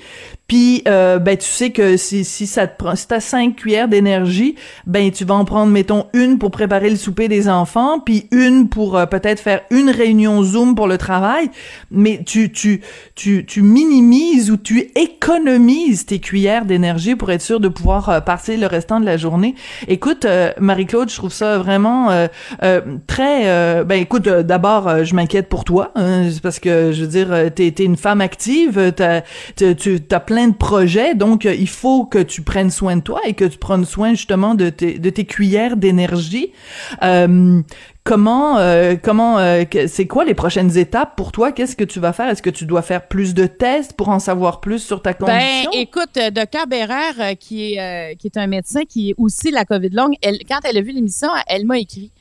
Puis, 0.49 0.81
euh, 0.87 1.19
ben, 1.19 1.37
tu 1.37 1.47
sais 1.47 1.69
que 1.69 1.95
si, 1.95 2.25
si 2.25 2.47
ça 2.47 2.65
te 2.65 2.75
prend, 2.75 2.95
si 2.95 3.07
t'as 3.07 3.19
cinq 3.19 3.57
cuillères 3.57 3.87
d'énergie, 3.87 4.56
ben, 4.87 5.11
tu 5.11 5.23
vas 5.23 5.35
en 5.35 5.45
prendre, 5.45 5.71
mettons, 5.71 6.07
une 6.13 6.39
pour 6.39 6.49
préparer 6.49 6.89
le 6.89 6.95
souper 6.95 7.27
des 7.27 7.47
enfants, 7.47 7.99
puis 7.99 8.27
une 8.31 8.68
pour 8.68 8.97
euh, 8.97 9.06
peut-être 9.06 9.39
faire 9.39 9.61
une 9.69 9.91
réunion 9.91 10.41
Zoom 10.41 10.73
pour 10.73 10.87
le 10.87 10.97
travail. 10.97 11.51
Mais 11.91 12.23
tu, 12.25 12.51
tu, 12.51 12.81
tu, 13.13 13.45
tu 13.45 13.61
minimises 13.61 14.49
ou 14.49 14.57
tu 14.57 14.89
économises 14.95 16.07
tes 16.07 16.18
cuillères 16.18 16.65
d'énergie 16.65 17.15
pour 17.15 17.29
être 17.29 17.44
sûr 17.44 17.59
de 17.59 17.68
pouvoir 17.68 18.09
euh, 18.09 18.19
passer 18.19 18.57
le 18.57 18.65
restant 18.65 18.99
de 18.99 19.06
la 19.06 19.18
journée. 19.18 19.53
Écoute, 19.87 20.25
euh, 20.25 20.51
Marie-Claude, 20.59 21.11
je 21.11 21.15
trouve 21.15 21.31
ça 21.31 21.59
vraiment 21.59 22.09
euh, 22.09 22.27
très... 23.06 23.83
ben, 23.85 24.01
écoute, 24.01 24.27
d'abord, 24.27 25.06
je 25.06 25.13
m'inquiète 25.13 25.47
pour 25.47 25.63
toi, 25.63 25.91
hein, 25.94 26.29
parce 26.41 26.59
que, 26.59 26.91
je 26.91 27.01
veux 27.01 27.07
dire, 27.07 27.27
t'es, 27.53 27.69
t'es 27.69 27.85
une 27.85 27.97
femme 27.97 28.21
active, 28.21 28.94
t'as, 28.95 29.21
t'as- 29.56 29.75
tu 29.75 30.01
as 30.09 30.19
plein 30.19 30.38
de 30.47 30.53
projets, 30.55 31.13
donc 31.15 31.45
euh, 31.45 31.53
il 31.53 31.67
faut 31.67 32.05
que 32.05 32.19
tu 32.19 32.41
prennes 32.41 32.71
soin 32.71 32.95
de 32.97 33.01
toi 33.01 33.19
et 33.25 33.33
que 33.33 33.45
tu 33.45 33.57
prennes 33.57 33.85
soin 33.85 34.11
justement 34.11 34.55
de 34.55 34.69
tes, 34.69 34.97
de 34.97 35.09
tes 35.09 35.25
cuillères 35.25 35.75
d'énergie. 35.77 36.51
Euh, 37.03 37.61
comment, 38.03 38.57
euh, 38.57 38.95
comment, 39.01 39.37
euh, 39.39 39.63
c'est 39.87 40.07
quoi 40.07 40.25
les 40.25 40.33
prochaines 40.33 40.77
étapes 40.77 41.15
pour 41.15 41.31
toi? 41.31 41.51
Qu'est-ce 41.51 41.75
que 41.75 41.83
tu 41.83 41.99
vas 41.99 42.13
faire? 42.13 42.29
Est-ce 42.29 42.41
que 42.41 42.49
tu 42.49 42.65
dois 42.65 42.81
faire 42.81 43.07
plus 43.07 43.33
de 43.33 43.45
tests 43.45 43.93
pour 43.93 44.09
en 44.09 44.19
savoir 44.19 44.59
plus 44.61 44.79
sur 44.79 45.01
ta 45.01 45.13
Ben, 45.13 45.17
condition? 45.19 45.71
écoute, 45.73 46.17
Docteur 46.33 46.67
Bérard, 46.67 47.35
qui 47.39 47.73
est 47.73 47.79
euh, 47.79 48.15
qui 48.15 48.27
est 48.27 48.37
un 48.37 48.47
médecin 48.47 48.81
qui 48.87 49.11
est 49.11 49.15
aussi 49.17 49.51
la 49.51 49.65
COVID 49.65 49.89
longue, 49.89 50.13
elle, 50.21 50.39
quand 50.47 50.59
elle 50.63 50.77
a 50.77 50.81
vu 50.81 50.91
l'émission, 50.91 51.27
elle 51.47 51.65
m'a 51.65 51.77
écrit. 51.79 52.11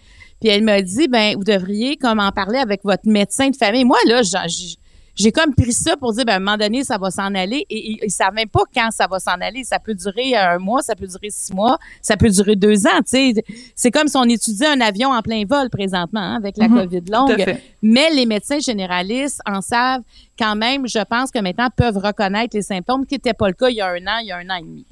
Puis 0.40 0.50
elle 0.50 0.62
m'a 0.62 0.80
dit, 0.82 1.08
ben, 1.08 1.34
vous 1.36 1.42
devriez 1.42 1.96
comme 1.96 2.20
en 2.20 2.30
parler 2.30 2.58
avec 2.58 2.84
votre 2.84 3.02
médecin 3.06 3.50
de 3.50 3.56
famille. 3.56 3.84
Moi, 3.84 3.98
là, 4.06 4.22
j'en- 4.22 4.46
j'ai 4.46 4.76
j'ai 5.18 5.32
comme 5.32 5.54
pris 5.54 5.72
ça 5.72 5.96
pour 5.96 6.12
dire, 6.12 6.24
ben, 6.24 6.34
à 6.34 6.36
un 6.36 6.38
moment 6.38 6.56
donné, 6.56 6.84
ça 6.84 6.96
va 6.96 7.10
s'en 7.10 7.34
aller. 7.34 7.66
Et 7.68 7.92
ils 7.92 8.04
ne 8.04 8.08
savent 8.08 8.34
même 8.34 8.48
pas 8.48 8.62
quand 8.72 8.88
ça 8.92 9.06
va 9.08 9.18
s'en 9.18 9.32
aller. 9.40 9.64
Ça 9.64 9.78
peut 9.80 9.94
durer 9.94 10.36
un 10.36 10.58
mois, 10.58 10.80
ça 10.80 10.94
peut 10.94 11.06
durer 11.06 11.28
six 11.30 11.52
mois, 11.52 11.78
ça 12.00 12.16
peut 12.16 12.30
durer 12.30 12.54
deux 12.54 12.86
ans. 12.86 13.00
Tu 13.00 13.34
sais, 13.34 13.44
c'est 13.74 13.90
comme 13.90 14.06
si 14.06 14.16
on 14.16 14.24
étudiait 14.24 14.68
un 14.68 14.80
avion 14.80 15.10
en 15.10 15.20
plein 15.22 15.42
vol 15.44 15.70
présentement 15.70 16.20
hein, 16.20 16.36
avec 16.36 16.56
la 16.56 16.68
Mhm, 16.68 16.78
COVID 16.78 17.02
longue. 17.10 17.58
Mais 17.82 18.10
les 18.14 18.26
médecins 18.26 18.60
généralistes 18.60 19.40
en 19.46 19.60
savent 19.60 20.02
quand 20.38 20.56
même, 20.56 20.86
je 20.86 21.02
pense 21.04 21.30
que 21.30 21.38
maintenant, 21.40 21.68
peuvent 21.74 21.96
reconnaître 21.96 22.56
les 22.56 22.62
symptômes, 22.62 23.04
qui 23.04 23.14
n'était 23.14 23.34
pas 23.34 23.48
le 23.48 23.54
cas 23.54 23.68
il 23.68 23.76
y 23.76 23.80
a 23.80 23.88
un 23.88 24.06
an, 24.06 24.18
il 24.22 24.28
y 24.28 24.32
a 24.32 24.36
un 24.36 24.48
an 24.48 24.56
et 24.56 24.62
demi. 24.62 24.86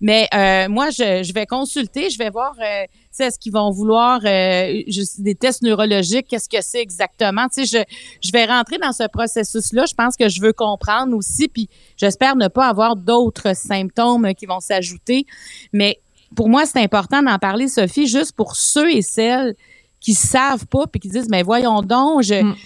Mais 0.00 0.28
euh, 0.34 0.68
moi, 0.68 0.90
je, 0.90 1.32
vais 1.32 1.46
consulter, 1.46 2.08
je 2.10 2.18
vais 2.18 2.30
voir 2.30 2.54
euh, 2.60 2.84
est-ce 3.18 3.38
qu'ils 3.38 3.52
vont 3.52 3.70
vouloir 3.70 4.20
euh, 4.24 4.82
des 5.18 5.34
tests 5.34 5.62
neurologiques, 5.62 6.28
qu'est-ce 6.28 6.48
que 6.48 6.62
c'est 6.62 6.80
exactement? 6.80 7.48
Tu 7.48 7.66
sais, 7.66 7.84
je, 8.22 8.26
je 8.26 8.32
vais 8.32 8.44
rentrer 8.44 8.78
dans 8.78 8.92
ce 8.92 9.06
processus-là. 9.08 9.84
Je 9.86 9.94
pense 9.94 10.16
que 10.16 10.28
je 10.28 10.40
veux 10.40 10.52
comprendre 10.52 11.16
aussi, 11.16 11.48
puis 11.48 11.68
j'espère 11.96 12.36
ne 12.36 12.48
pas 12.48 12.68
avoir 12.68 12.96
d'autres 12.96 13.56
symptômes 13.56 14.32
qui 14.34 14.46
vont 14.46 14.60
s'ajouter. 14.60 15.26
Mais 15.72 15.98
pour 16.36 16.48
moi, 16.48 16.64
c'est 16.64 16.80
important 16.80 17.22
d'en 17.22 17.38
parler, 17.38 17.68
Sophie, 17.68 18.06
juste 18.06 18.32
pour 18.32 18.56
ceux 18.56 18.90
et 18.90 19.02
celles 19.02 19.54
qui 20.00 20.14
savent 20.14 20.66
pas 20.66 20.86
puis 20.88 20.98
qui 20.98 21.08
disent 21.08 21.28
mais 21.30 21.44
voyons 21.44 21.80
donc 21.80 22.24
je 22.24 22.42
mm 22.42 22.56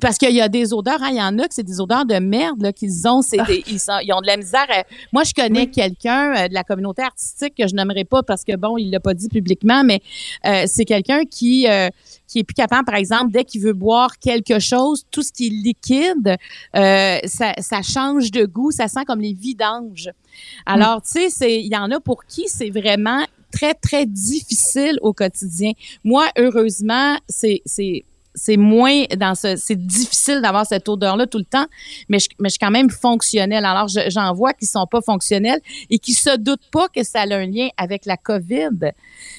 parce 0.00 0.18
qu'il 0.18 0.34
y 0.34 0.40
a 0.40 0.48
des 0.48 0.72
odeurs, 0.72 1.02
hein, 1.02 1.08
il 1.10 1.16
y 1.16 1.22
en 1.22 1.38
a 1.38 1.48
que 1.48 1.54
c'est 1.54 1.62
des 1.64 1.80
odeurs 1.80 2.04
de 2.04 2.16
merde 2.16 2.72
qu'ils 2.72 3.06
ont, 3.08 3.22
c'est 3.22 3.38
ils, 3.48 3.62
ils, 3.66 4.12
ont 4.12 4.20
de 4.20 4.26
la 4.26 4.36
misère. 4.36 4.66
moi, 5.12 5.24
je 5.24 5.32
connais 5.34 5.66
quelqu'un 5.68 6.34
euh, 6.34 6.48
de 6.48 6.54
la 6.54 6.64
communauté 6.64 7.02
artistique 7.02 7.54
que 7.56 7.66
je 7.66 7.74
n'aimerais 7.74 8.04
pas 8.04 8.22
parce 8.22 8.44
que 8.44 8.56
bon, 8.56 8.76
il 8.76 8.90
l'a 8.90 9.00
pas 9.00 9.14
dit 9.14 9.28
publiquement, 9.28 9.84
mais 9.84 10.00
euh, 10.46 10.64
c'est 10.66 10.84
quelqu'un 10.84 11.24
qui 11.24 11.68
euh, 11.68 11.88
qui 12.26 12.40
est 12.40 12.44
plus 12.44 12.54
capable, 12.54 12.84
par 12.86 12.96
exemple, 12.96 13.32
dès 13.32 13.44
qu'il 13.44 13.60
veut 13.60 13.74
boire 13.74 14.18
quelque 14.18 14.58
chose, 14.58 15.04
tout 15.10 15.22
ce 15.22 15.30
qui 15.30 15.46
est 15.46 15.50
liquide, 15.50 16.36
ça, 16.72 17.52
ça 17.58 17.82
change 17.82 18.30
de 18.30 18.44
goût, 18.44 18.70
ça 18.70 18.88
sent 18.88 19.04
comme 19.06 19.20
les 19.20 19.34
vidanges. 19.34 20.10
Alors, 20.66 21.02
tu 21.02 21.30
sais, 21.30 21.60
il 21.60 21.72
y 21.72 21.76
en 21.76 21.90
a 21.90 22.00
pour 22.00 22.24
qui 22.24 22.48
c'est 22.48 22.70
vraiment 22.70 23.24
très 23.52 23.74
très 23.74 24.06
difficile 24.06 24.98
au 25.02 25.12
quotidien. 25.12 25.72
Moi, 26.02 26.26
heureusement, 26.36 27.16
c'est 27.28 27.62
c'est 28.34 28.56
moins 28.56 29.04
dans 29.16 29.34
ce, 29.34 29.56
c'est 29.56 29.76
difficile 29.86 30.40
d'avoir 30.42 30.66
cette 30.66 30.88
odeur-là 30.88 31.26
tout 31.26 31.38
le 31.38 31.44
temps, 31.44 31.66
mais 32.08 32.18
je, 32.18 32.28
mais 32.40 32.48
je 32.48 32.54
suis 32.54 32.58
quand 32.58 32.70
même 32.70 32.90
fonctionnelle. 32.90 33.64
Alors, 33.64 33.88
j'en 33.88 34.34
vois 34.34 34.52
qui 34.52 34.66
sont 34.66 34.86
pas 34.86 35.00
fonctionnels 35.00 35.60
et 35.90 35.98
qui 35.98 36.12
se 36.12 36.36
doutent 36.36 36.68
pas 36.72 36.88
que 36.88 37.02
ça 37.04 37.22
a 37.22 37.34
un 37.34 37.46
lien 37.46 37.68
avec 37.76 38.06
la 38.06 38.16
COVID. 38.16 38.92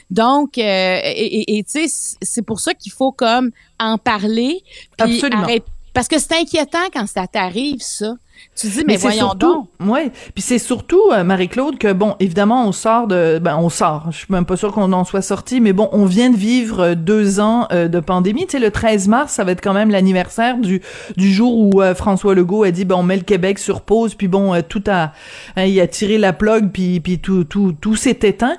Donc, 0.10 0.58
euh, 0.58 1.00
et 1.04 1.64
tu 1.64 1.88
sais, 1.88 2.16
c'est 2.22 2.42
pour 2.42 2.60
ça 2.60 2.74
qu'il 2.74 2.92
faut 2.92 3.12
comme 3.12 3.52
en 3.80 3.98
parler. 3.98 4.64
Puis 4.98 5.16
Absolument. 5.16 5.48
parce 5.94 6.08
que 6.08 6.20
c'est 6.20 6.34
inquiétant 6.34 6.88
quand 6.94 7.08
ça 7.08 7.28
t'arrive, 7.28 7.82
ça. 7.82 8.16
Tu 8.56 8.68
dis, 8.68 8.84
mais, 8.88 8.96
voyons 8.96 9.34
donc. 9.34 9.68
Oui, 9.82 10.12
puis 10.34 10.42
c'est 10.42 10.60
surtout, 10.60 11.02
euh, 11.12 11.26
Marie-Claude, 11.26 11.78
que 11.78 11.92
bon, 11.92 12.16
évidemment, 12.22 12.66
on 12.66 12.72
sort 12.72 13.06
de... 13.06 13.38
Ben, 13.40 13.58
on 13.58 13.68
sort. 13.70 14.08
Je 14.12 14.20
suis 14.20 14.28
même 14.30 14.46
pas 14.46 14.56
sûre 14.56 14.72
qu'on 14.72 14.94
en 14.94 15.04
soit 15.04 15.22
sorti, 15.22 15.60
mais 15.60 15.74
bon, 15.74 15.90
on 15.92 16.06
vient 16.06 16.30
de 16.30 16.38
vivre 16.38 16.80
euh, 16.82 16.96
deux 16.96 17.42
ans 17.42 17.68
euh, 17.74 17.90
de 17.90 18.00
pandémie. 18.00 18.46
Tu 18.46 18.54
sais, 18.54 18.60
le 18.60 18.72
13 18.72 19.10
mars, 19.10 19.34
ça 19.34 19.44
va 19.44 19.52
être 19.52 19.62
quand 19.62 19.74
même 19.74 19.92
l'anniversaire 19.92 20.58
du, 20.58 20.82
du 21.18 21.34
jour 21.34 21.58
où 21.58 21.82
François 21.96 22.34
Legault 22.34 22.64
a 22.64 22.72
dit, 22.72 22.86
ben, 22.86 22.96
on 22.96 23.04
met 23.04 23.18
le 23.18 23.24
Québec 23.24 23.60
sur 23.60 23.82
pause, 23.82 24.16
puis 24.16 24.30
bon, 24.30 24.62
tout 24.62 24.84
a... 24.88 25.12
Hein, 25.58 25.66
il 25.66 25.80
a 25.82 25.88
tiré 25.88 26.18
la 26.18 26.32
plug, 26.32 26.72
puis, 26.72 27.02
puis 27.02 27.20
tout, 27.20 27.44
tout, 27.44 27.76
tout 27.80 27.98
s'est 27.98 28.20
éteint. 28.24 28.56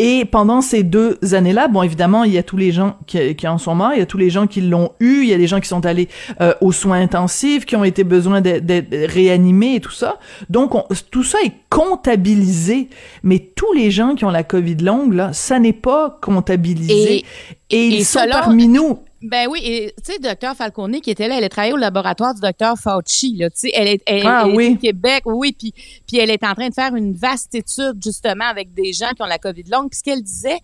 Et 0.00 0.24
pendant 0.24 0.60
ces 0.60 0.84
deux 0.84 1.18
années-là, 1.32 1.66
bon, 1.66 1.82
évidemment, 1.82 2.22
il 2.22 2.32
y 2.32 2.38
a 2.38 2.44
tous 2.44 2.56
les 2.56 2.70
gens 2.70 2.96
qui, 3.08 3.34
qui, 3.34 3.48
en 3.48 3.58
sont 3.58 3.74
morts, 3.74 3.90
il 3.94 3.98
y 3.98 4.02
a 4.02 4.06
tous 4.06 4.16
les 4.16 4.30
gens 4.30 4.46
qui 4.46 4.60
l'ont 4.60 4.92
eu, 5.00 5.22
il 5.22 5.28
y 5.28 5.34
a 5.34 5.36
des 5.36 5.48
gens 5.48 5.58
qui 5.58 5.66
sont 5.66 5.84
allés 5.84 6.08
euh, 6.40 6.54
aux 6.60 6.70
soins 6.70 7.00
intensifs, 7.00 7.66
qui 7.66 7.74
ont 7.74 7.82
été 7.82 8.04
besoin 8.04 8.40
d'être 8.40 9.12
réanimés 9.12 9.74
et 9.74 9.80
tout 9.80 9.90
ça. 9.90 10.20
Donc, 10.50 10.72
tout 11.10 11.24
ça 11.24 11.38
est 11.44 11.52
comptabilisé, 11.68 12.90
mais 13.24 13.40
tous 13.40 13.72
les 13.72 13.90
gens 13.90 14.14
qui 14.14 14.24
ont 14.24 14.30
la 14.30 14.44
COVID 14.44 14.76
longue, 14.76 15.14
là, 15.14 15.32
ça 15.32 15.58
n'est 15.58 15.72
pas 15.72 16.18
comptabilisé. 16.22 17.24
Et, 17.70 17.76
et 17.76 17.86
ils 17.88 18.04
sont 18.04 18.20
parmi 18.30 18.68
nous. 18.68 19.00
Ben 19.20 19.48
oui, 19.50 19.60
et 19.64 19.94
tu 20.04 20.12
sais, 20.12 20.18
docteur 20.20 20.54
Falcone 20.54 21.00
qui 21.00 21.10
était 21.10 21.26
là, 21.26 21.38
elle 21.38 21.44
a 21.44 21.48
travaillé 21.48 21.72
au 21.72 21.78
laboratoire 21.78 22.34
du 22.34 22.40
docteur 22.40 22.78
Fauci, 22.78 23.36
là, 23.36 23.50
tu 23.50 23.58
sais, 23.60 23.72
elle 23.74 23.88
est, 23.88 24.02
elle, 24.06 24.26
ah, 24.26 24.46
oui. 24.46 24.74
au 24.74 24.76
Québec, 24.76 25.22
oui, 25.26 25.52
puis 25.52 25.74
puis 26.06 26.18
elle 26.18 26.30
est 26.30 26.44
en 26.44 26.54
train 26.54 26.68
de 26.68 26.74
faire 26.74 26.94
une 26.94 27.14
vaste 27.14 27.54
étude 27.54 28.00
justement 28.02 28.44
avec 28.44 28.72
des 28.74 28.92
gens 28.92 29.10
qui 29.10 29.22
ont 29.22 29.26
la 29.26 29.38
COVID 29.38 29.64
longue. 29.64 29.90
Puis 29.90 29.98
ce 29.98 30.04
qu'elle 30.04 30.22
disait, 30.22 30.58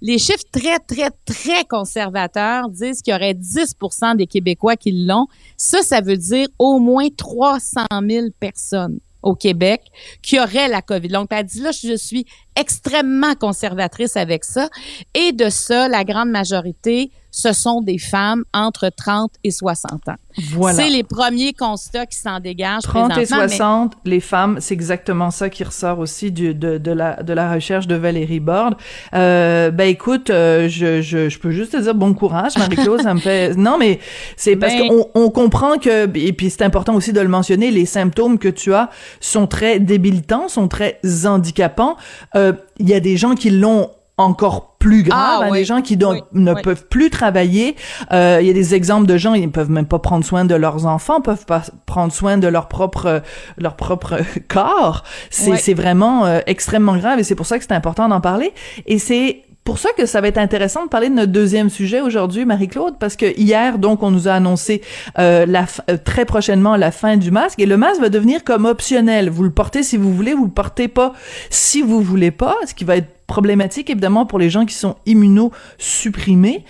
les 0.00 0.18
chiffres 0.18 0.44
très, 0.50 0.80
très, 0.80 1.10
très 1.24 1.64
conservateurs 1.64 2.68
disent 2.68 3.02
qu'il 3.02 3.12
y 3.12 3.16
aurait 3.16 3.34
10% 3.34 4.16
des 4.16 4.26
Québécois 4.26 4.76
qui 4.76 4.90
l'ont. 4.90 5.28
Ça, 5.56 5.82
ça 5.82 6.00
veut 6.00 6.16
dire 6.16 6.48
au 6.58 6.80
moins 6.80 7.08
300 7.08 7.86
000 8.08 8.26
personnes 8.40 8.98
au 9.22 9.36
Québec 9.36 9.82
qui 10.20 10.40
auraient 10.40 10.66
la 10.66 10.82
COVID 10.82 11.08
longue. 11.08 11.28
elle 11.30 11.46
dit 11.46 11.60
là, 11.60 11.70
je 11.70 11.96
suis 11.96 12.26
extrêmement 12.56 13.34
conservatrice 13.34 14.16
avec 14.16 14.44
ça. 14.44 14.68
Et 15.14 15.32
de 15.32 15.48
ça, 15.48 15.88
la 15.88 16.04
grande 16.04 16.30
majorité 16.30 17.10
ce 17.32 17.54
sont 17.54 17.80
des 17.80 17.98
femmes 17.98 18.44
entre 18.52 18.90
30 18.94 19.32
et 19.42 19.50
60 19.50 20.08
ans. 20.08 20.16
Voilà. 20.52 20.76
C'est 20.76 20.90
les 20.90 21.02
premiers 21.02 21.54
constats 21.54 22.06
qui 22.06 22.16
s'en 22.16 22.40
dégagent 22.40 22.82
30 22.82 23.16
et 23.18 23.26
60, 23.26 23.94
les 24.04 24.20
femmes, 24.20 24.58
c'est 24.60 24.74
exactement 24.74 25.30
ça 25.30 25.48
qui 25.48 25.64
ressort 25.64 25.98
aussi 25.98 26.30
du, 26.30 26.54
de, 26.54 26.76
de, 26.78 26.92
la, 26.92 27.22
de 27.22 27.32
la 27.32 27.52
recherche 27.52 27.86
de 27.86 27.94
Valérie 27.94 28.40
Borde. 28.40 28.76
Euh, 29.14 29.70
ben 29.70 29.88
écoute, 29.88 30.28
euh, 30.30 30.68
je, 30.68 31.00
je, 31.00 31.30
je, 31.30 31.38
peux 31.38 31.50
juste 31.50 31.72
te 31.72 31.78
dire 31.78 31.94
bon 31.94 32.12
courage, 32.14 32.56
Marie-Claude, 32.58 33.02
ça 33.02 33.14
me 33.14 33.20
fait... 33.20 33.54
Non, 33.62 33.78
mais 33.78 33.98
c'est 34.36 34.56
parce 34.56 34.74
ben... 34.74 34.88
qu'on 34.88 35.08
on 35.14 35.30
comprend 35.30 35.78
que, 35.78 36.04
et 36.16 36.32
puis 36.32 36.50
c'est 36.50 36.62
important 36.62 36.94
aussi 36.94 37.12
de 37.12 37.20
le 37.20 37.28
mentionner, 37.28 37.70
les 37.70 37.86
symptômes 37.86 38.38
que 38.38 38.48
tu 38.48 38.74
as 38.74 38.90
sont 39.20 39.46
très 39.46 39.80
débilitants, 39.80 40.48
sont 40.48 40.68
très 40.68 41.00
handicapants. 41.24 41.96
Euh, 42.34 42.41
il 42.78 42.88
y 42.88 42.94
a 42.94 43.00
des 43.00 43.16
gens 43.16 43.34
qui 43.34 43.50
l'ont 43.50 43.90
encore 44.18 44.76
plus 44.78 45.02
grave, 45.02 45.40
ah, 45.42 45.46
hein, 45.46 45.52
des 45.52 45.64
gens 45.64 45.80
qui 45.80 45.96
donc, 45.96 46.24
ne 46.32 46.54
peuvent 46.54 46.86
plus 46.86 47.08
travailler. 47.08 47.76
Euh, 48.12 48.38
il 48.40 48.46
y 48.46 48.50
a 48.50 48.52
des 48.52 48.74
exemples 48.74 49.06
de 49.06 49.16
gens, 49.16 49.34
ils 49.34 49.46
ne 49.46 49.50
peuvent 49.50 49.70
même 49.70 49.86
pas 49.86 49.98
prendre 49.98 50.24
soin 50.24 50.44
de 50.44 50.54
leurs 50.54 50.86
enfants, 50.86 51.20
peuvent 51.20 51.46
pas 51.46 51.62
prendre 51.86 52.12
soin 52.12 52.36
de 52.36 52.48
leur 52.48 52.68
propre 52.68 53.22
leur 53.58 53.76
propre 53.76 54.20
corps. 54.48 55.04
C'est 55.30 55.56
c'est 55.56 55.74
vraiment 55.74 56.26
euh, 56.26 56.40
extrêmement 56.46 56.96
grave 56.96 57.18
et 57.18 57.24
c'est 57.24 57.34
pour 57.34 57.46
ça 57.46 57.58
que 57.58 57.64
c'est 57.64 57.74
important 57.74 58.08
d'en 58.08 58.20
parler. 58.20 58.52
Et 58.86 58.98
c'est 58.98 59.44
pour 59.64 59.78
ça 59.78 59.90
que 59.96 60.06
ça 60.06 60.20
va 60.20 60.28
être 60.28 60.38
intéressant 60.38 60.84
de 60.84 60.88
parler 60.88 61.08
de 61.08 61.14
notre 61.14 61.30
deuxième 61.30 61.70
sujet 61.70 62.00
aujourd'hui, 62.00 62.44
Marie-Claude, 62.44 62.94
parce 62.98 63.16
que 63.16 63.38
hier, 63.38 63.78
donc, 63.78 64.02
on 64.02 64.10
nous 64.10 64.26
a 64.26 64.32
annoncé 64.32 64.82
euh, 65.18 65.46
la 65.46 65.66
euh, 65.88 65.96
très 66.02 66.24
prochainement 66.24 66.76
la 66.76 66.90
fin 66.90 67.16
du 67.16 67.30
masque 67.30 67.60
et 67.60 67.66
le 67.66 67.76
masque 67.76 68.00
va 68.00 68.08
devenir 68.08 68.42
comme 68.42 68.64
optionnel. 68.64 69.30
Vous 69.30 69.44
le 69.44 69.50
portez 69.50 69.82
si 69.82 69.96
vous 69.96 70.12
voulez, 70.12 70.34
vous 70.34 70.46
le 70.46 70.50
portez 70.50 70.88
pas 70.88 71.12
si 71.50 71.80
vous 71.82 72.00
voulez 72.00 72.32
pas, 72.32 72.56
ce 72.66 72.74
qui 72.74 72.84
va 72.84 72.96
être 72.96 73.08
problématique 73.26 73.88
évidemment 73.88 74.26
pour 74.26 74.38
les 74.38 74.50
gens 74.50 74.66
qui 74.66 74.74
sont 74.74 74.96
immunosupprimés. 75.06 76.64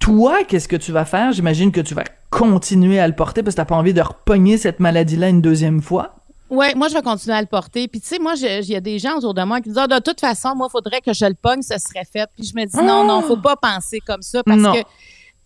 Toi, 0.00 0.38
qu'est-ce 0.48 0.66
que 0.66 0.76
tu 0.76 0.90
vas 0.90 1.04
faire? 1.04 1.30
J'imagine 1.30 1.70
que 1.70 1.80
tu 1.80 1.94
vas 1.94 2.04
continuer 2.28 2.98
à 2.98 3.06
le 3.06 3.14
porter 3.14 3.42
parce 3.42 3.54
que 3.54 3.60
t'as 3.60 3.66
pas 3.66 3.76
envie 3.76 3.94
de 3.94 4.00
repogner 4.00 4.56
cette 4.56 4.80
maladie-là 4.80 5.28
une 5.28 5.40
deuxième 5.40 5.80
fois. 5.80 6.16
Oui, 6.52 6.66
moi, 6.76 6.88
je 6.88 6.94
vais 6.94 7.00
continuer 7.00 7.34
à 7.34 7.40
le 7.40 7.46
porter. 7.46 7.88
Puis, 7.88 8.02
tu 8.02 8.08
sais, 8.08 8.18
moi, 8.18 8.34
il 8.36 8.68
y 8.68 8.76
a 8.76 8.80
des 8.80 8.98
gens 8.98 9.16
autour 9.16 9.32
de 9.32 9.42
moi 9.42 9.62
qui 9.62 9.70
disent, 9.70 9.78
ah, 9.78 9.86
de 9.86 9.98
toute 10.00 10.20
façon, 10.20 10.54
moi, 10.54 10.66
il 10.68 10.70
faudrait 10.70 11.00
que 11.00 11.14
je 11.14 11.24
le 11.24 11.32
pogne, 11.32 11.62
ce 11.62 11.78
serait 11.78 12.04
fait. 12.04 12.28
Puis, 12.36 12.44
je 12.44 12.54
me 12.54 12.66
dis, 12.66 12.76
non, 12.76 13.06
non, 13.06 13.22
faut 13.22 13.38
pas 13.38 13.56
penser 13.56 14.00
comme 14.00 14.20
ça 14.20 14.42
parce 14.42 14.60
que 14.60 14.84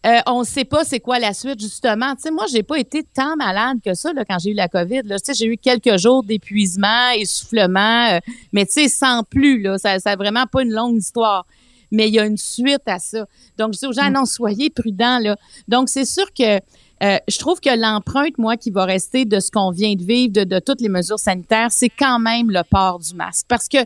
euh, 0.06 0.18
on 0.26 0.40
ne 0.40 0.44
sait 0.44 0.64
pas 0.64 0.82
c'est 0.84 0.98
quoi 0.98 1.20
la 1.20 1.32
suite, 1.32 1.60
justement. 1.60 2.16
Tu 2.16 2.22
sais, 2.22 2.30
moi, 2.32 2.46
j'ai 2.50 2.64
pas 2.64 2.80
été 2.80 3.04
tant 3.04 3.36
malade 3.36 3.78
que 3.84 3.94
ça 3.94 4.12
là, 4.12 4.24
quand 4.24 4.40
j'ai 4.40 4.50
eu 4.50 4.54
la 4.54 4.66
COVID. 4.66 5.02
Tu 5.02 5.16
sais, 5.22 5.34
j'ai 5.34 5.46
eu 5.46 5.56
quelques 5.56 5.96
jours 5.96 6.24
d'épuisement, 6.24 7.10
essoufflement, 7.14 8.08
euh, 8.10 8.18
mais 8.52 8.66
tu 8.66 8.72
sais, 8.72 8.88
sans 8.88 9.22
plus. 9.22 9.62
Là, 9.62 9.78
ça, 9.78 10.00
ça 10.00 10.16
vraiment 10.16 10.46
pas 10.46 10.62
une 10.62 10.72
longue 10.72 10.96
histoire. 10.96 11.46
Mais 11.92 12.08
il 12.08 12.14
y 12.14 12.18
a 12.18 12.26
une 12.26 12.36
suite 12.36 12.82
à 12.86 12.98
ça. 12.98 13.26
Donc, 13.56 13.74
je 13.74 13.78
dis 13.78 13.86
aux 13.86 13.92
gens, 13.92 14.10
mm. 14.10 14.12
non, 14.12 14.24
soyez 14.24 14.70
prudents. 14.70 15.20
Là. 15.20 15.36
Donc, 15.68 15.88
c'est 15.88 16.04
sûr 16.04 16.26
que 16.36 16.58
euh, 17.02 17.18
je 17.28 17.38
trouve 17.38 17.60
que 17.60 17.68
l'empreinte, 17.78 18.38
moi, 18.38 18.56
qui 18.56 18.70
va 18.70 18.84
rester 18.84 19.24
de 19.26 19.38
ce 19.38 19.50
qu'on 19.50 19.70
vient 19.70 19.94
de 19.94 20.02
vivre, 20.02 20.32
de, 20.32 20.44
de, 20.44 20.58
toutes 20.58 20.80
les 20.80 20.88
mesures 20.88 21.18
sanitaires, 21.18 21.68
c'est 21.70 21.90
quand 21.90 22.18
même 22.18 22.50
le 22.50 22.62
port 22.62 22.98
du 22.98 23.14
masque. 23.14 23.46
Parce 23.48 23.68
que 23.68 23.78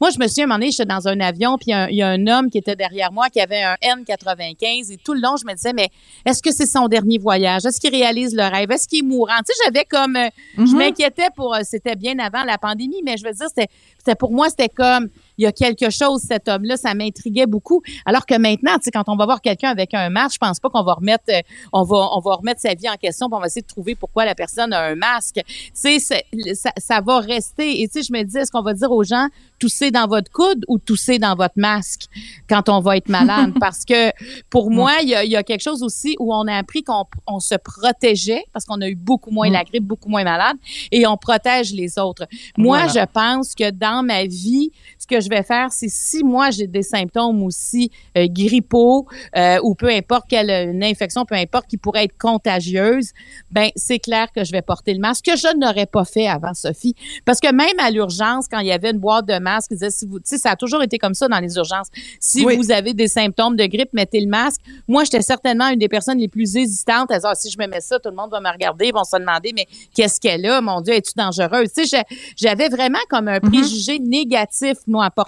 moi, 0.00 0.10
je 0.10 0.18
me 0.18 0.26
souviens, 0.26 0.44
à 0.44 0.46
un 0.46 0.48
moment 0.48 0.58
donné, 0.58 0.70
j'étais 0.72 0.84
dans 0.84 1.06
un 1.06 1.20
avion, 1.20 1.58
puis 1.58 1.70
il 1.70 1.96
y, 1.96 2.02
a 2.02 2.08
un 2.08 2.26
homme 2.26 2.50
qui 2.50 2.58
était 2.58 2.74
derrière 2.74 3.12
moi 3.12 3.28
qui 3.30 3.40
avait 3.40 3.62
un 3.62 3.76
N95, 3.82 4.92
et 4.92 4.96
tout 4.96 5.14
le 5.14 5.20
long, 5.20 5.36
je 5.36 5.46
me 5.46 5.54
disais, 5.54 5.72
mais 5.72 5.90
est-ce 6.24 6.42
que 6.42 6.52
c'est 6.52 6.66
son 6.66 6.88
dernier 6.88 7.18
voyage? 7.18 7.64
Est-ce 7.64 7.80
qu'il 7.80 7.94
réalise 7.94 8.34
le 8.34 8.42
rêve? 8.42 8.70
Est-ce 8.70 8.88
qu'il 8.88 9.00
est 9.00 9.08
mourant? 9.08 9.38
Tu 9.38 9.52
sais, 9.52 9.64
j'avais 9.64 9.84
comme... 9.84 10.16
Euh, 10.16 10.28
je 10.56 10.62
mm-hmm. 10.62 10.76
m'inquiétais 10.76 11.28
pour... 11.36 11.54
Euh, 11.54 11.60
c'était 11.62 11.94
bien 11.94 12.18
avant 12.18 12.42
la 12.42 12.58
pandémie, 12.58 13.02
mais 13.04 13.16
je 13.16 13.24
veux 13.24 13.32
dire, 13.32 13.46
c'était 13.48 13.68
pour 14.16 14.32
moi, 14.32 14.48
c'était 14.48 14.68
comme 14.68 15.08
il 15.38 15.44
y 15.44 15.46
a 15.46 15.52
quelque 15.52 15.90
chose, 15.90 16.22
cet 16.22 16.48
homme-là, 16.48 16.76
ça 16.76 16.94
m'intriguait 16.94 17.46
beaucoup. 17.46 17.82
Alors 18.04 18.26
que 18.26 18.36
maintenant, 18.36 18.76
tu 18.76 18.84
sais, 18.84 18.90
quand 18.90 19.08
on 19.08 19.16
va 19.16 19.24
voir 19.24 19.40
quelqu'un 19.40 19.70
avec 19.70 19.94
un 19.94 20.10
masque, 20.10 20.34
je 20.34 20.46
pense 20.46 20.60
pas 20.60 20.68
qu'on 20.68 20.82
va 20.82 20.94
remettre, 20.94 21.24
euh, 21.30 21.40
on 21.72 21.82
va, 21.82 22.08
on 22.12 22.20
va 22.20 22.34
remettre 22.34 22.60
sa 22.60 22.74
vie 22.74 22.88
en 22.88 22.96
question, 22.96 23.28
puis 23.28 23.36
on 23.36 23.40
va 23.40 23.46
essayer 23.46 23.62
de 23.62 23.66
trouver 23.66 23.94
pourquoi 23.94 24.24
la 24.24 24.34
personne 24.34 24.72
a 24.72 24.82
un 24.82 24.94
masque. 24.94 25.40
Tu 25.46 25.72
sais, 25.74 25.98
ça, 25.98 26.70
ça 26.76 27.00
va 27.00 27.20
rester. 27.20 27.82
Et 27.82 27.88
tu 27.88 28.00
sais, 28.00 28.02
je 28.02 28.12
me 28.12 28.22
dis, 28.22 28.36
est-ce 28.38 28.50
qu'on 28.50 28.62
va 28.62 28.74
dire 28.74 28.90
aux 28.90 29.04
gens, 29.04 29.28
tousser 29.58 29.90
dans 29.90 30.06
votre 30.06 30.30
coude 30.30 30.64
ou 30.68 30.78
tousser 30.78 31.18
dans 31.18 31.34
votre 31.34 31.54
masque 31.56 32.06
quand 32.48 32.68
on 32.68 32.80
va 32.80 32.96
être 32.96 33.08
malade? 33.08 33.52
Parce 33.60 33.84
que 33.84 34.10
pour 34.50 34.70
moi, 34.70 34.92
il 35.02 35.08
y 35.08 35.14
a, 35.14 35.24
y 35.24 35.36
a, 35.36 35.42
quelque 35.42 35.62
chose 35.62 35.82
aussi 35.82 36.16
où 36.18 36.34
on 36.34 36.46
a 36.46 36.56
appris 36.56 36.82
qu'on 36.82 37.04
on 37.26 37.40
se 37.40 37.54
protégeait 37.54 38.44
parce 38.52 38.64
qu'on 38.64 38.80
a 38.80 38.88
eu 38.88 38.94
beaucoup 38.94 39.30
moins 39.30 39.48
la 39.48 39.64
grippe, 39.64 39.84
beaucoup 39.84 40.08
moins 40.08 40.24
malade, 40.24 40.56
et 40.90 41.06
on 41.06 41.16
protège 41.16 41.72
les 41.72 41.98
autres. 41.98 42.26
Moi, 42.56 42.86
je 42.88 43.04
pense 43.06 43.54
que 43.54 43.70
dans 43.70 44.02
ma 44.02 44.24
vie, 44.24 44.70
ce 45.08 45.14
que 45.16 45.20
je 45.20 45.28
vais 45.28 45.42
faire, 45.42 45.72
c'est 45.72 45.88
si 45.88 46.24
moi 46.24 46.50
j'ai 46.50 46.66
des 46.66 46.82
symptômes 46.82 47.42
aussi 47.42 47.90
euh, 48.16 48.26
grippaux 48.28 49.06
euh, 49.36 49.58
ou 49.62 49.74
peu 49.74 49.88
importe 49.88 50.24
quelle 50.28 50.50
une 50.50 50.82
infection, 50.82 51.24
peu 51.24 51.34
importe 51.34 51.66
qui 51.66 51.76
pourrait 51.76 52.04
être 52.04 52.18
contagieuse, 52.18 53.10
ben 53.50 53.70
c'est 53.76 53.98
clair 53.98 54.28
que 54.34 54.44
je 54.44 54.52
vais 54.52 54.62
porter 54.62 54.94
le 54.94 55.00
masque. 55.00 55.24
que 55.24 55.36
je 55.36 55.56
n'aurais 55.56 55.86
pas 55.86 56.04
fait 56.04 56.26
avant, 56.26 56.54
Sophie, 56.54 56.94
parce 57.24 57.40
que 57.40 57.52
même 57.52 57.78
à 57.78 57.90
l'urgence, 57.90 58.46
quand 58.50 58.60
il 58.60 58.66
y 58.66 58.72
avait 58.72 58.90
une 58.90 58.98
boîte 58.98 59.26
de 59.26 59.38
masques, 59.38 59.72
disait 59.72 59.90
si 59.90 60.06
vous, 60.06 60.18
tu 60.18 60.26
sais, 60.26 60.38
ça 60.38 60.52
a 60.52 60.56
toujours 60.56 60.82
été 60.82 60.98
comme 60.98 61.14
ça 61.14 61.28
dans 61.28 61.38
les 61.38 61.56
urgences. 61.56 61.88
Si 62.20 62.44
vous 62.44 62.70
avez 62.70 62.94
des 62.94 63.08
symptômes 63.08 63.56
de 63.56 63.66
grippe, 63.66 63.92
mettez 63.92 64.20
le 64.20 64.28
masque. 64.28 64.60
Moi, 64.88 65.04
j'étais 65.04 65.22
certainement 65.22 65.68
une 65.68 65.78
des 65.78 65.88
personnes 65.88 66.18
les 66.18 66.28
plus 66.28 66.56
hésitantes 66.56 67.10
à 67.10 67.18
dire 67.18 67.28
ah, 67.30 67.34
si 67.34 67.50
je 67.50 67.58
me 67.58 67.66
mets 67.66 67.80
ça, 67.80 67.98
tout 67.98 68.10
le 68.10 68.16
monde 68.16 68.30
va 68.30 68.40
me 68.40 68.50
regarder, 68.50 68.86
ils 68.86 68.92
vont 68.92 69.04
se 69.04 69.16
demander 69.16 69.52
mais 69.54 69.66
qu'est-ce 69.94 70.20
qu'elle 70.20 70.46
a, 70.46 70.60
mon 70.60 70.80
Dieu, 70.80 70.94
es-tu 70.94 71.12
dangereuse? 71.16 71.72
Tu 71.72 71.86
sais, 71.86 72.02
j'avais 72.36 72.68
vraiment 72.68 72.98
comme 73.08 73.28
un 73.28 73.40
mhm. 73.42 73.50
préjugé 73.50 73.98
négatif 73.98 74.78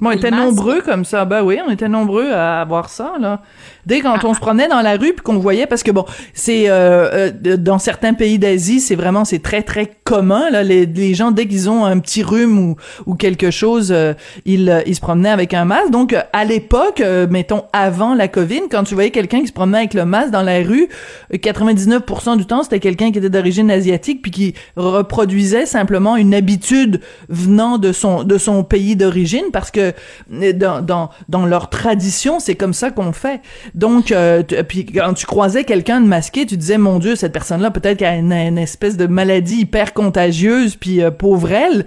On 0.03 0.11
était 0.11 0.31
nombreux 0.31 0.81
comme 0.81 1.05
ça, 1.05 1.25
ben 1.25 1.43
oui, 1.43 1.59
on 1.67 1.71
était 1.71 1.89
nombreux 1.89 2.33
à 2.33 2.61
avoir 2.61 2.89
ça 2.89 3.13
là. 3.21 3.43
Dès 3.87 4.01
quand 4.01 4.25
on 4.25 4.35
se 4.35 4.41
promenait 4.41 4.69
dans 4.69 4.83
la 4.83 4.93
rue 4.93 5.13
puis 5.13 5.23
qu'on 5.23 5.39
voyait, 5.39 5.67
parce 5.67 5.83
que 5.83 5.91
bon, 5.91 6.05
c'est 6.35 6.69
euh, 6.69 7.31
euh, 7.47 7.57
dans 7.57 7.79
certains 7.79 8.15
pays 8.15 8.39
d'Asie, 8.39 8.81
c'est 8.81 8.97
vraiment 8.97 9.25
c'est 9.25 9.43
très 9.43 9.63
très 9.63 9.87
commun 10.09 10.51
là. 10.51 10.63
Les, 10.63 11.15
gens 11.15 11.31
dès 11.31 11.47
qu'ils 11.47 11.69
ont 11.69 11.85
un 11.85 11.99
petit 11.99 12.23
rhume 12.23 12.59
ou, 12.59 12.77
ou 13.07 13.15
quelque 13.15 13.51
chose, 13.51 13.93
euh, 13.93 14.15
ils, 14.45 14.83
ils 14.87 14.95
se 14.95 15.01
promenaient 15.01 15.31
avec 15.31 15.55
un 15.55 15.65
masque. 15.65 15.91
Donc 15.91 16.15
à 16.33 16.45
l'époque, 16.45 17.03
mettons 17.31 17.65
avant 17.73 18.15
la 18.15 18.29
Covid, 18.29 18.63
quand 18.71 18.85
tu 18.85 18.95
voyais 18.95 19.11
quelqu'un 19.11 19.41
qui 19.41 19.49
se 19.49 19.53
promenait 19.53 19.79
avec 19.79 19.95
le 19.95 20.05
masque 20.05 20.31
dans 20.31 20.43
la 20.43 20.63
rue, 20.63 20.89
99% 21.33 22.37
du 22.37 22.47
temps 22.47 22.63
c'était 22.63 22.81
quelqu'un 22.81 23.13
qui 23.13 23.19
était 23.19 23.31
d'origine 23.31 23.71
asiatique 23.71 24.23
puis 24.23 24.31
qui 24.31 24.55
reproduisait 24.77 25.67
simplement 25.67 26.17
une 26.17 26.35
habitude 26.35 27.01
venant 27.29 27.79
de 27.79 27.93
son 27.93 28.25
de 28.25 28.39
son 28.39 28.65
pays 28.65 28.97
d'origine 28.97 29.45
parce 29.53 29.71
que 29.71 29.93
dans 30.31 30.81
dans 30.81 31.11
dans 31.29 31.47
leur 31.47 31.69
tradition 31.69 32.41
c'est 32.41 32.55
comme 32.55 32.75
ça 32.75 32.91
qu'on 32.91 33.13
fait. 33.13 33.41
Donc, 33.75 34.13
euh, 34.13 34.43
puis 34.43 34.87
quand 34.87 35.15
tu 35.15 35.27
croisais 35.27 35.65
quelqu'un 35.65 36.01
de 36.01 36.07
masqué, 36.07 36.47
tu 36.47 36.57
disais, 36.57 36.79
mon 36.79 36.99
Dieu, 36.99 37.17
cette 37.17 37.33
personne-là, 37.33 37.71
peut-être 37.71 37.99
qu'elle 37.99 38.33
a 38.33 38.45
une, 38.45 38.59
espèce 38.59 38.97
de 38.97 39.07
maladie 39.07 39.61
hyper 39.61 39.95
contagieuse, 39.99 40.77
puis 40.77 41.03
euh, 41.03 41.11
pauvre 41.11 41.53
elle. 41.53 41.85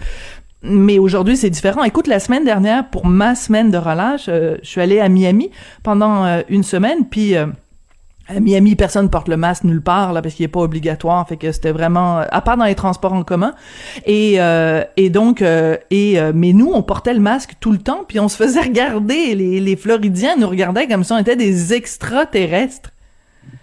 Mais 0.64 1.00
aujourd'hui, 1.00 1.38
c'est 1.38 1.50
différent. 1.50 1.84
Écoute, 1.84 2.08
la 2.08 2.20
semaine 2.20 2.46
dernière, 2.46 2.88
pour 2.90 3.06
ma 3.08 3.34
semaine 3.34 3.72
de 3.72 3.78
relâche, 3.78 4.26
euh, 4.28 4.58
je 4.62 4.70
suis 4.70 4.82
allée 4.82 5.00
à 5.00 5.10
Miami 5.10 5.50
pendant 5.82 6.42
une 6.50 6.64
semaine, 6.64 7.06
puis 7.10 7.36
à 8.28 8.40
Miami, 8.40 8.76
personne 8.76 9.10
porte 9.10 9.28
le 9.28 9.38
masque 9.38 9.64
nulle 9.64 9.82
part 9.82 10.14
là 10.14 10.22
parce 10.22 10.36
qu'il 10.36 10.46
est 10.46 10.50
pas 10.50 10.62
obligatoire, 10.62 11.28
fait 11.28 11.38
que 11.38 11.52
c'était 11.52 11.72
vraiment 11.72 12.20
à 12.20 12.42
part 12.42 12.58
dans 12.58 12.66
les 12.66 12.76
transports 12.76 13.14
en 13.14 13.24
commun. 13.24 13.54
Et 14.06 14.36
euh, 14.40 14.84
donc 15.10 15.42
euh, 15.42 15.78
et 15.90 16.20
euh, 16.20 16.32
mais 16.34 16.54
nous 16.54 16.72
on 16.74 16.82
portait 16.82 17.14
le 17.14 17.20
masque 17.20 17.54
tout 17.60 17.72
le 17.72 17.80
temps 17.80 18.06
puis 18.08 18.20
on 18.20 18.30
se 18.30 18.38
faisait 18.38 18.62
regarder 18.62 19.36
les 19.36 19.76
Floridiens 19.76 20.36
nous 20.38 20.48
regardaient 20.48 20.88
comme 20.88 21.04
si 21.04 21.12
on 21.12 21.18
était 21.18 21.36
des 21.36 21.74
extraterrestres. 21.74 22.92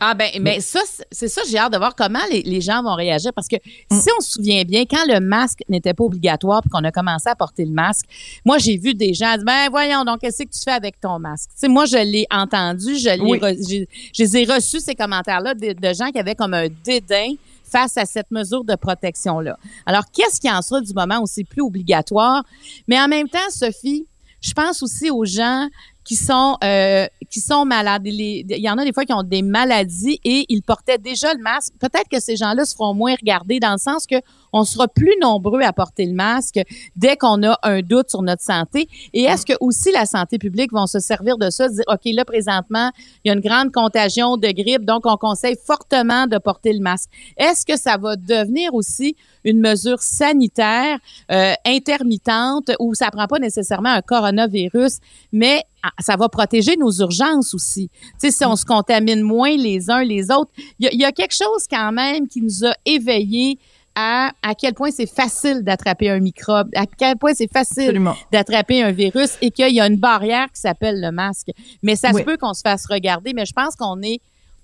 Ah 0.01 0.15
ben, 0.15 0.31
mais 0.41 0.61
ça, 0.61 0.81
c'est 1.11 1.29
ça, 1.29 1.43
j'ai 1.49 1.59
hâte 1.59 1.73
de 1.73 1.79
voir 1.79 1.95
comment 1.95 2.19
les, 2.31 2.61
gens 2.61 2.83
vont 2.83 2.95
réagir 2.95 3.33
parce 3.33 3.49
que 3.49 3.57
mm. 3.57 4.01
si 4.01 4.09
on 4.17 4.21
se 4.21 4.33
souvient 4.33 4.63
bien, 4.65 4.85
quand 4.85 5.05
le 5.07 5.21
masque 5.21 5.63
n'était 5.69 5.95
pas 5.95 6.05
obligatoire 6.05 6.61
puis 6.61 6.71
qu'on 6.71 6.85
a 6.85 6.93
commencé 6.93 7.29
à 7.29 7.35
porter 7.35 7.65
le 7.65 7.73
masque, 7.73 8.07
moi 8.45 8.59
j'ai 8.59 8.77
vu 8.77 8.95
des 8.95 9.15
gens 9.15 9.37
dire 9.37 9.45
ben 9.45 9.69
voyons 9.71 10.05
donc 10.05 10.21
qu'est-ce 10.21 10.43
que 10.43 10.49
tu 10.49 10.61
fais 10.63 10.73
avec 10.73 11.01
ton 11.01 11.19
masque? 11.19 11.51
Tu 11.51 11.61
sais, 11.61 11.69
moi 11.69 11.85
je 11.87 11.99
l'ai 11.99 12.27
entendu, 12.31 12.97
je 12.97 13.11
l'ai, 13.11 13.87
je 14.13 14.23
les 14.23 14.37
ai 14.37 14.45
reçus 14.45 14.81
ces 14.81 14.95
commentaires-là 14.95 15.55
de, 15.55 15.73
de 15.73 15.95
gens 15.95 16.11
qui 16.11 16.19
avaient 16.19 16.35
comme 16.35 16.55
un 16.55 16.69
dédain 16.85 17.35
face 17.69 17.97
à 17.97 18.05
cette 18.05 18.31
mesure 18.31 18.65
de 18.65 18.75
protection-là. 18.75 19.59
Alors, 19.87 20.05
qu'est-ce 20.13 20.41
qui 20.41 20.51
en 20.51 20.63
sera 20.63 20.81
du 20.81 20.93
moment 20.95 21.21
où 21.21 21.27
c'est 21.27 21.45
plus 21.45 21.63
obligatoire? 21.63 22.45
Mais 22.89 22.99
en 22.99 23.09
même 23.09 23.29
temps, 23.29 23.39
Sophie, 23.51 24.07
je 24.41 24.53
pense 24.53 24.83
aussi 24.83 25.11
aux 25.11 25.25
gens 25.25 25.69
qui 26.09 26.17
sont 26.17 26.57
euh, 26.65 27.07
qui 27.29 27.41
sont 27.41 27.67
malades. 27.67 28.07
Il 28.07 28.47
y 28.49 28.71
en 28.71 28.79
a 28.79 28.85
des 28.85 28.95
fois 28.95 29.05
qui 29.05 29.13
ont 29.13 29.23
des 29.23 29.43
maladies 29.43 30.19
et 30.25 30.47
ils 30.49 30.63
portaient 30.63 30.97
déjà 30.97 31.35
le 31.35 31.43
masque. 31.43 31.75
Peut-être 31.79 32.09
que 32.11 32.19
ces 32.19 32.35
gens-là 32.35 32.65
se 32.65 32.75
feront 32.75 32.95
moins 32.95 33.15
regarder 33.15 33.61
dans 33.61 33.73
le 33.73 33.79
sens 33.79 34.07
que 34.07 34.17
on 34.53 34.65
sera 34.65 34.89
plus 34.89 35.15
nombreux 35.21 35.63
à 35.63 35.73
porter 35.73 36.07
le 36.07 36.15
masque 36.15 36.61
dès 36.97 37.17
qu'on 37.17 37.43
a 37.43 37.59
un 37.63 37.81
doute 37.81 38.11
sur 38.11 38.23
notre 38.23 38.43
santé. 38.43 38.89
Et 39.13 39.23
est-ce 39.23 39.47
que 39.47 39.53
aussi 39.61 39.93
la 39.93 40.07
santé 40.07 40.39
publique 40.39 40.73
vont 40.73 40.87
se 40.87 40.99
servir 40.99 41.39
de 41.39 41.51
ça, 41.51 41.69
dire, 41.69 41.85
OK, 41.89 42.01
là, 42.07 42.25
présentement, 42.25 42.91
il 43.25 43.29
y 43.29 43.31
a 43.31 43.35
une 43.35 43.41
grande 43.41 43.73
contagion 43.73 44.37
de 44.37 44.49
grippe, 44.49 44.85
donc 44.85 45.07
on 45.07 45.17
conseille 45.17 45.57
fortement 45.65 46.27
de 46.27 46.39
porter 46.39 46.73
le 46.73 46.81
masque. 46.81 47.11
Est-ce 47.37 47.65
que 47.65 47.79
ça 47.79 47.97
va 47.97 48.17
devenir 48.17 48.75
aussi 48.75 49.17
une 49.45 49.61
mesure 49.61 50.01
sanitaire 50.01 50.99
euh, 51.31 51.53
intermittente 51.65 52.71
où 52.79 52.95
ça 52.95 53.11
prend 53.11 53.27
pas 53.27 53.39
nécessairement 53.39 53.91
un 53.91 54.03
coronavirus, 54.03 54.99
mais 55.33 55.63
ah, 55.83 55.91
ça 56.01 56.17
va 56.17 56.29
protéger 56.29 56.77
nos 56.77 56.91
urgences 56.91 57.55
aussi? 57.55 57.91
Tu 58.21 58.31
si 58.31 58.45
on 58.45 58.57
se 58.57 58.65
contamine 58.65 59.23
moins 59.23 59.57
les 59.57 59.91
uns 59.91 60.03
les 60.03 60.31
autres, 60.31 60.51
il 60.79 60.89
y, 60.93 60.97
y, 60.97 61.05
a 61.05 61.13
quelque 61.13 61.35
chose 61.35 61.67
quand 61.71 61.93
même 61.93 62.27
qui 62.29 62.43
nous 62.43 62.65
a 62.65 62.75
éveillés 62.85 63.59
à 64.01 64.31
à 64.43 64.55
quel 64.55 64.75
point 64.75 64.91
c'est 64.93 65.13
facile 65.13 65.63
d'attraper 65.65 66.09
un 66.09 66.21
microbe, 66.21 66.69
à 66.77 66.87
quel 66.87 67.17
point 67.17 67.35
c'est 67.35 67.51
facile 67.53 68.01
d'attraper 68.31 68.81
un 68.81 68.93
virus 68.93 69.37
et 69.43 69.51
qu'il 69.51 69.75
y 69.75 69.81
a 69.81 69.87
une 69.87 69.97
barrière 69.97 70.47
qui 70.55 70.61
s'appelle 70.61 71.01
le 71.01 71.11
masque. 71.11 71.49
Mais 71.83 71.97
ça 71.97 72.13
se 72.13 72.23
peut 72.23 72.37
qu'on 72.37 72.55
se 72.55 72.63
fasse 72.63 72.87
regarder, 72.87 73.33
mais 73.35 73.45
je 73.45 73.53
pense 73.53 73.75
qu'on 73.75 74.01
est 74.03 74.21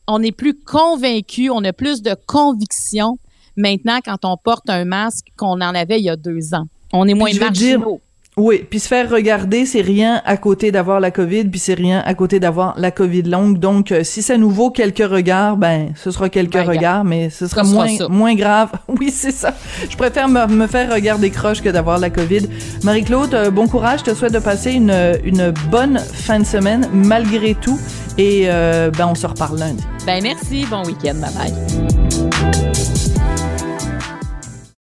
on 0.07 0.23
est 0.23 0.33
plus 0.33 0.55
convaincu, 0.55 1.51
on 1.51 1.65
a 1.65 1.73
plus 1.73 2.01
de 2.03 2.15
conviction 2.27 3.19
maintenant 3.57 3.99
quand 4.05 4.25
on 4.25 4.37
porte 4.37 4.71
un 4.71 4.85
masque 4.85 5.27
qu'on 5.37 5.61
en 5.61 5.75
avait 5.75 5.99
il 5.99 6.05
y 6.05 6.11
a 6.11 6.17
deux 6.17 6.55
ans. 6.55 6.67
On 6.93 7.09
est 7.09 7.15
moins 7.15 7.33
marginaux. 7.33 8.01
Oui, 8.37 8.67
puis 8.69 8.81
se 8.81 8.89
faire 8.89 9.09
regarder, 9.09 9.65
c'est 9.65 9.81
rien 9.81 10.21
à 10.25 10.37
côté 10.37 10.73
d'avoir 10.73 10.99
la 10.99 11.13
COVID, 11.13 11.45
puis 11.45 11.61
c'est 11.61 11.75
rien 11.75 12.03
à 12.05 12.15
côté 12.15 12.41
d'avoir 12.41 12.75
la 12.77 12.91
COVID 12.91 13.23
longue. 13.23 13.59
Donc, 13.59 13.93
euh, 13.93 14.03
si 14.03 14.23
ça 14.23 14.37
nous 14.37 14.51
vaut 14.51 14.71
quelques 14.71 15.09
regards, 15.09 15.57
ben, 15.57 15.93
ce 15.95 16.11
sera 16.11 16.29
quelques 16.29 16.55
ben, 16.55 16.67
regards, 16.67 17.05
mais 17.05 17.31
ce 17.31 17.47
sera 17.47 17.63
moins, 17.63 17.87
moins 18.09 18.35
grave. 18.35 18.71
Oui, 19.01 19.11
c'est 19.11 19.33
ça. 19.33 19.55
Je 19.89 19.97
préfère 19.97 20.29
me, 20.29 20.67
faire 20.67 20.93
regarder 20.93 21.31
croche 21.31 21.61
que 21.61 21.69
d'avoir 21.69 21.99
la 21.99 22.11
COVID. 22.11 22.49
Marie-Claude, 22.85 23.35
euh, 23.35 23.51
bon 23.51 23.67
courage. 23.67 24.01
Je 24.01 24.11
te 24.11 24.15
souhaite 24.15 24.33
de 24.33 24.39
passer 24.39 24.73
une, 24.73 24.95
une 25.25 25.53
bonne 25.71 25.99
fin 25.99 26.39
de 26.39 26.45
semaine, 26.45 26.89
malgré 26.93 27.55
tout. 27.55 27.79
Et, 28.19 28.45
euh, 28.47 28.91
ben, 28.91 29.09
on 29.09 29.15
se 29.15 29.27
reparle 29.27 29.59
lundi. 29.59 29.85
Ben, 30.07 30.23
merci. 30.23 30.67
Bon 30.71 30.85
week-end. 30.85 31.15
Bye 31.15 31.33
bye. 31.35 32.04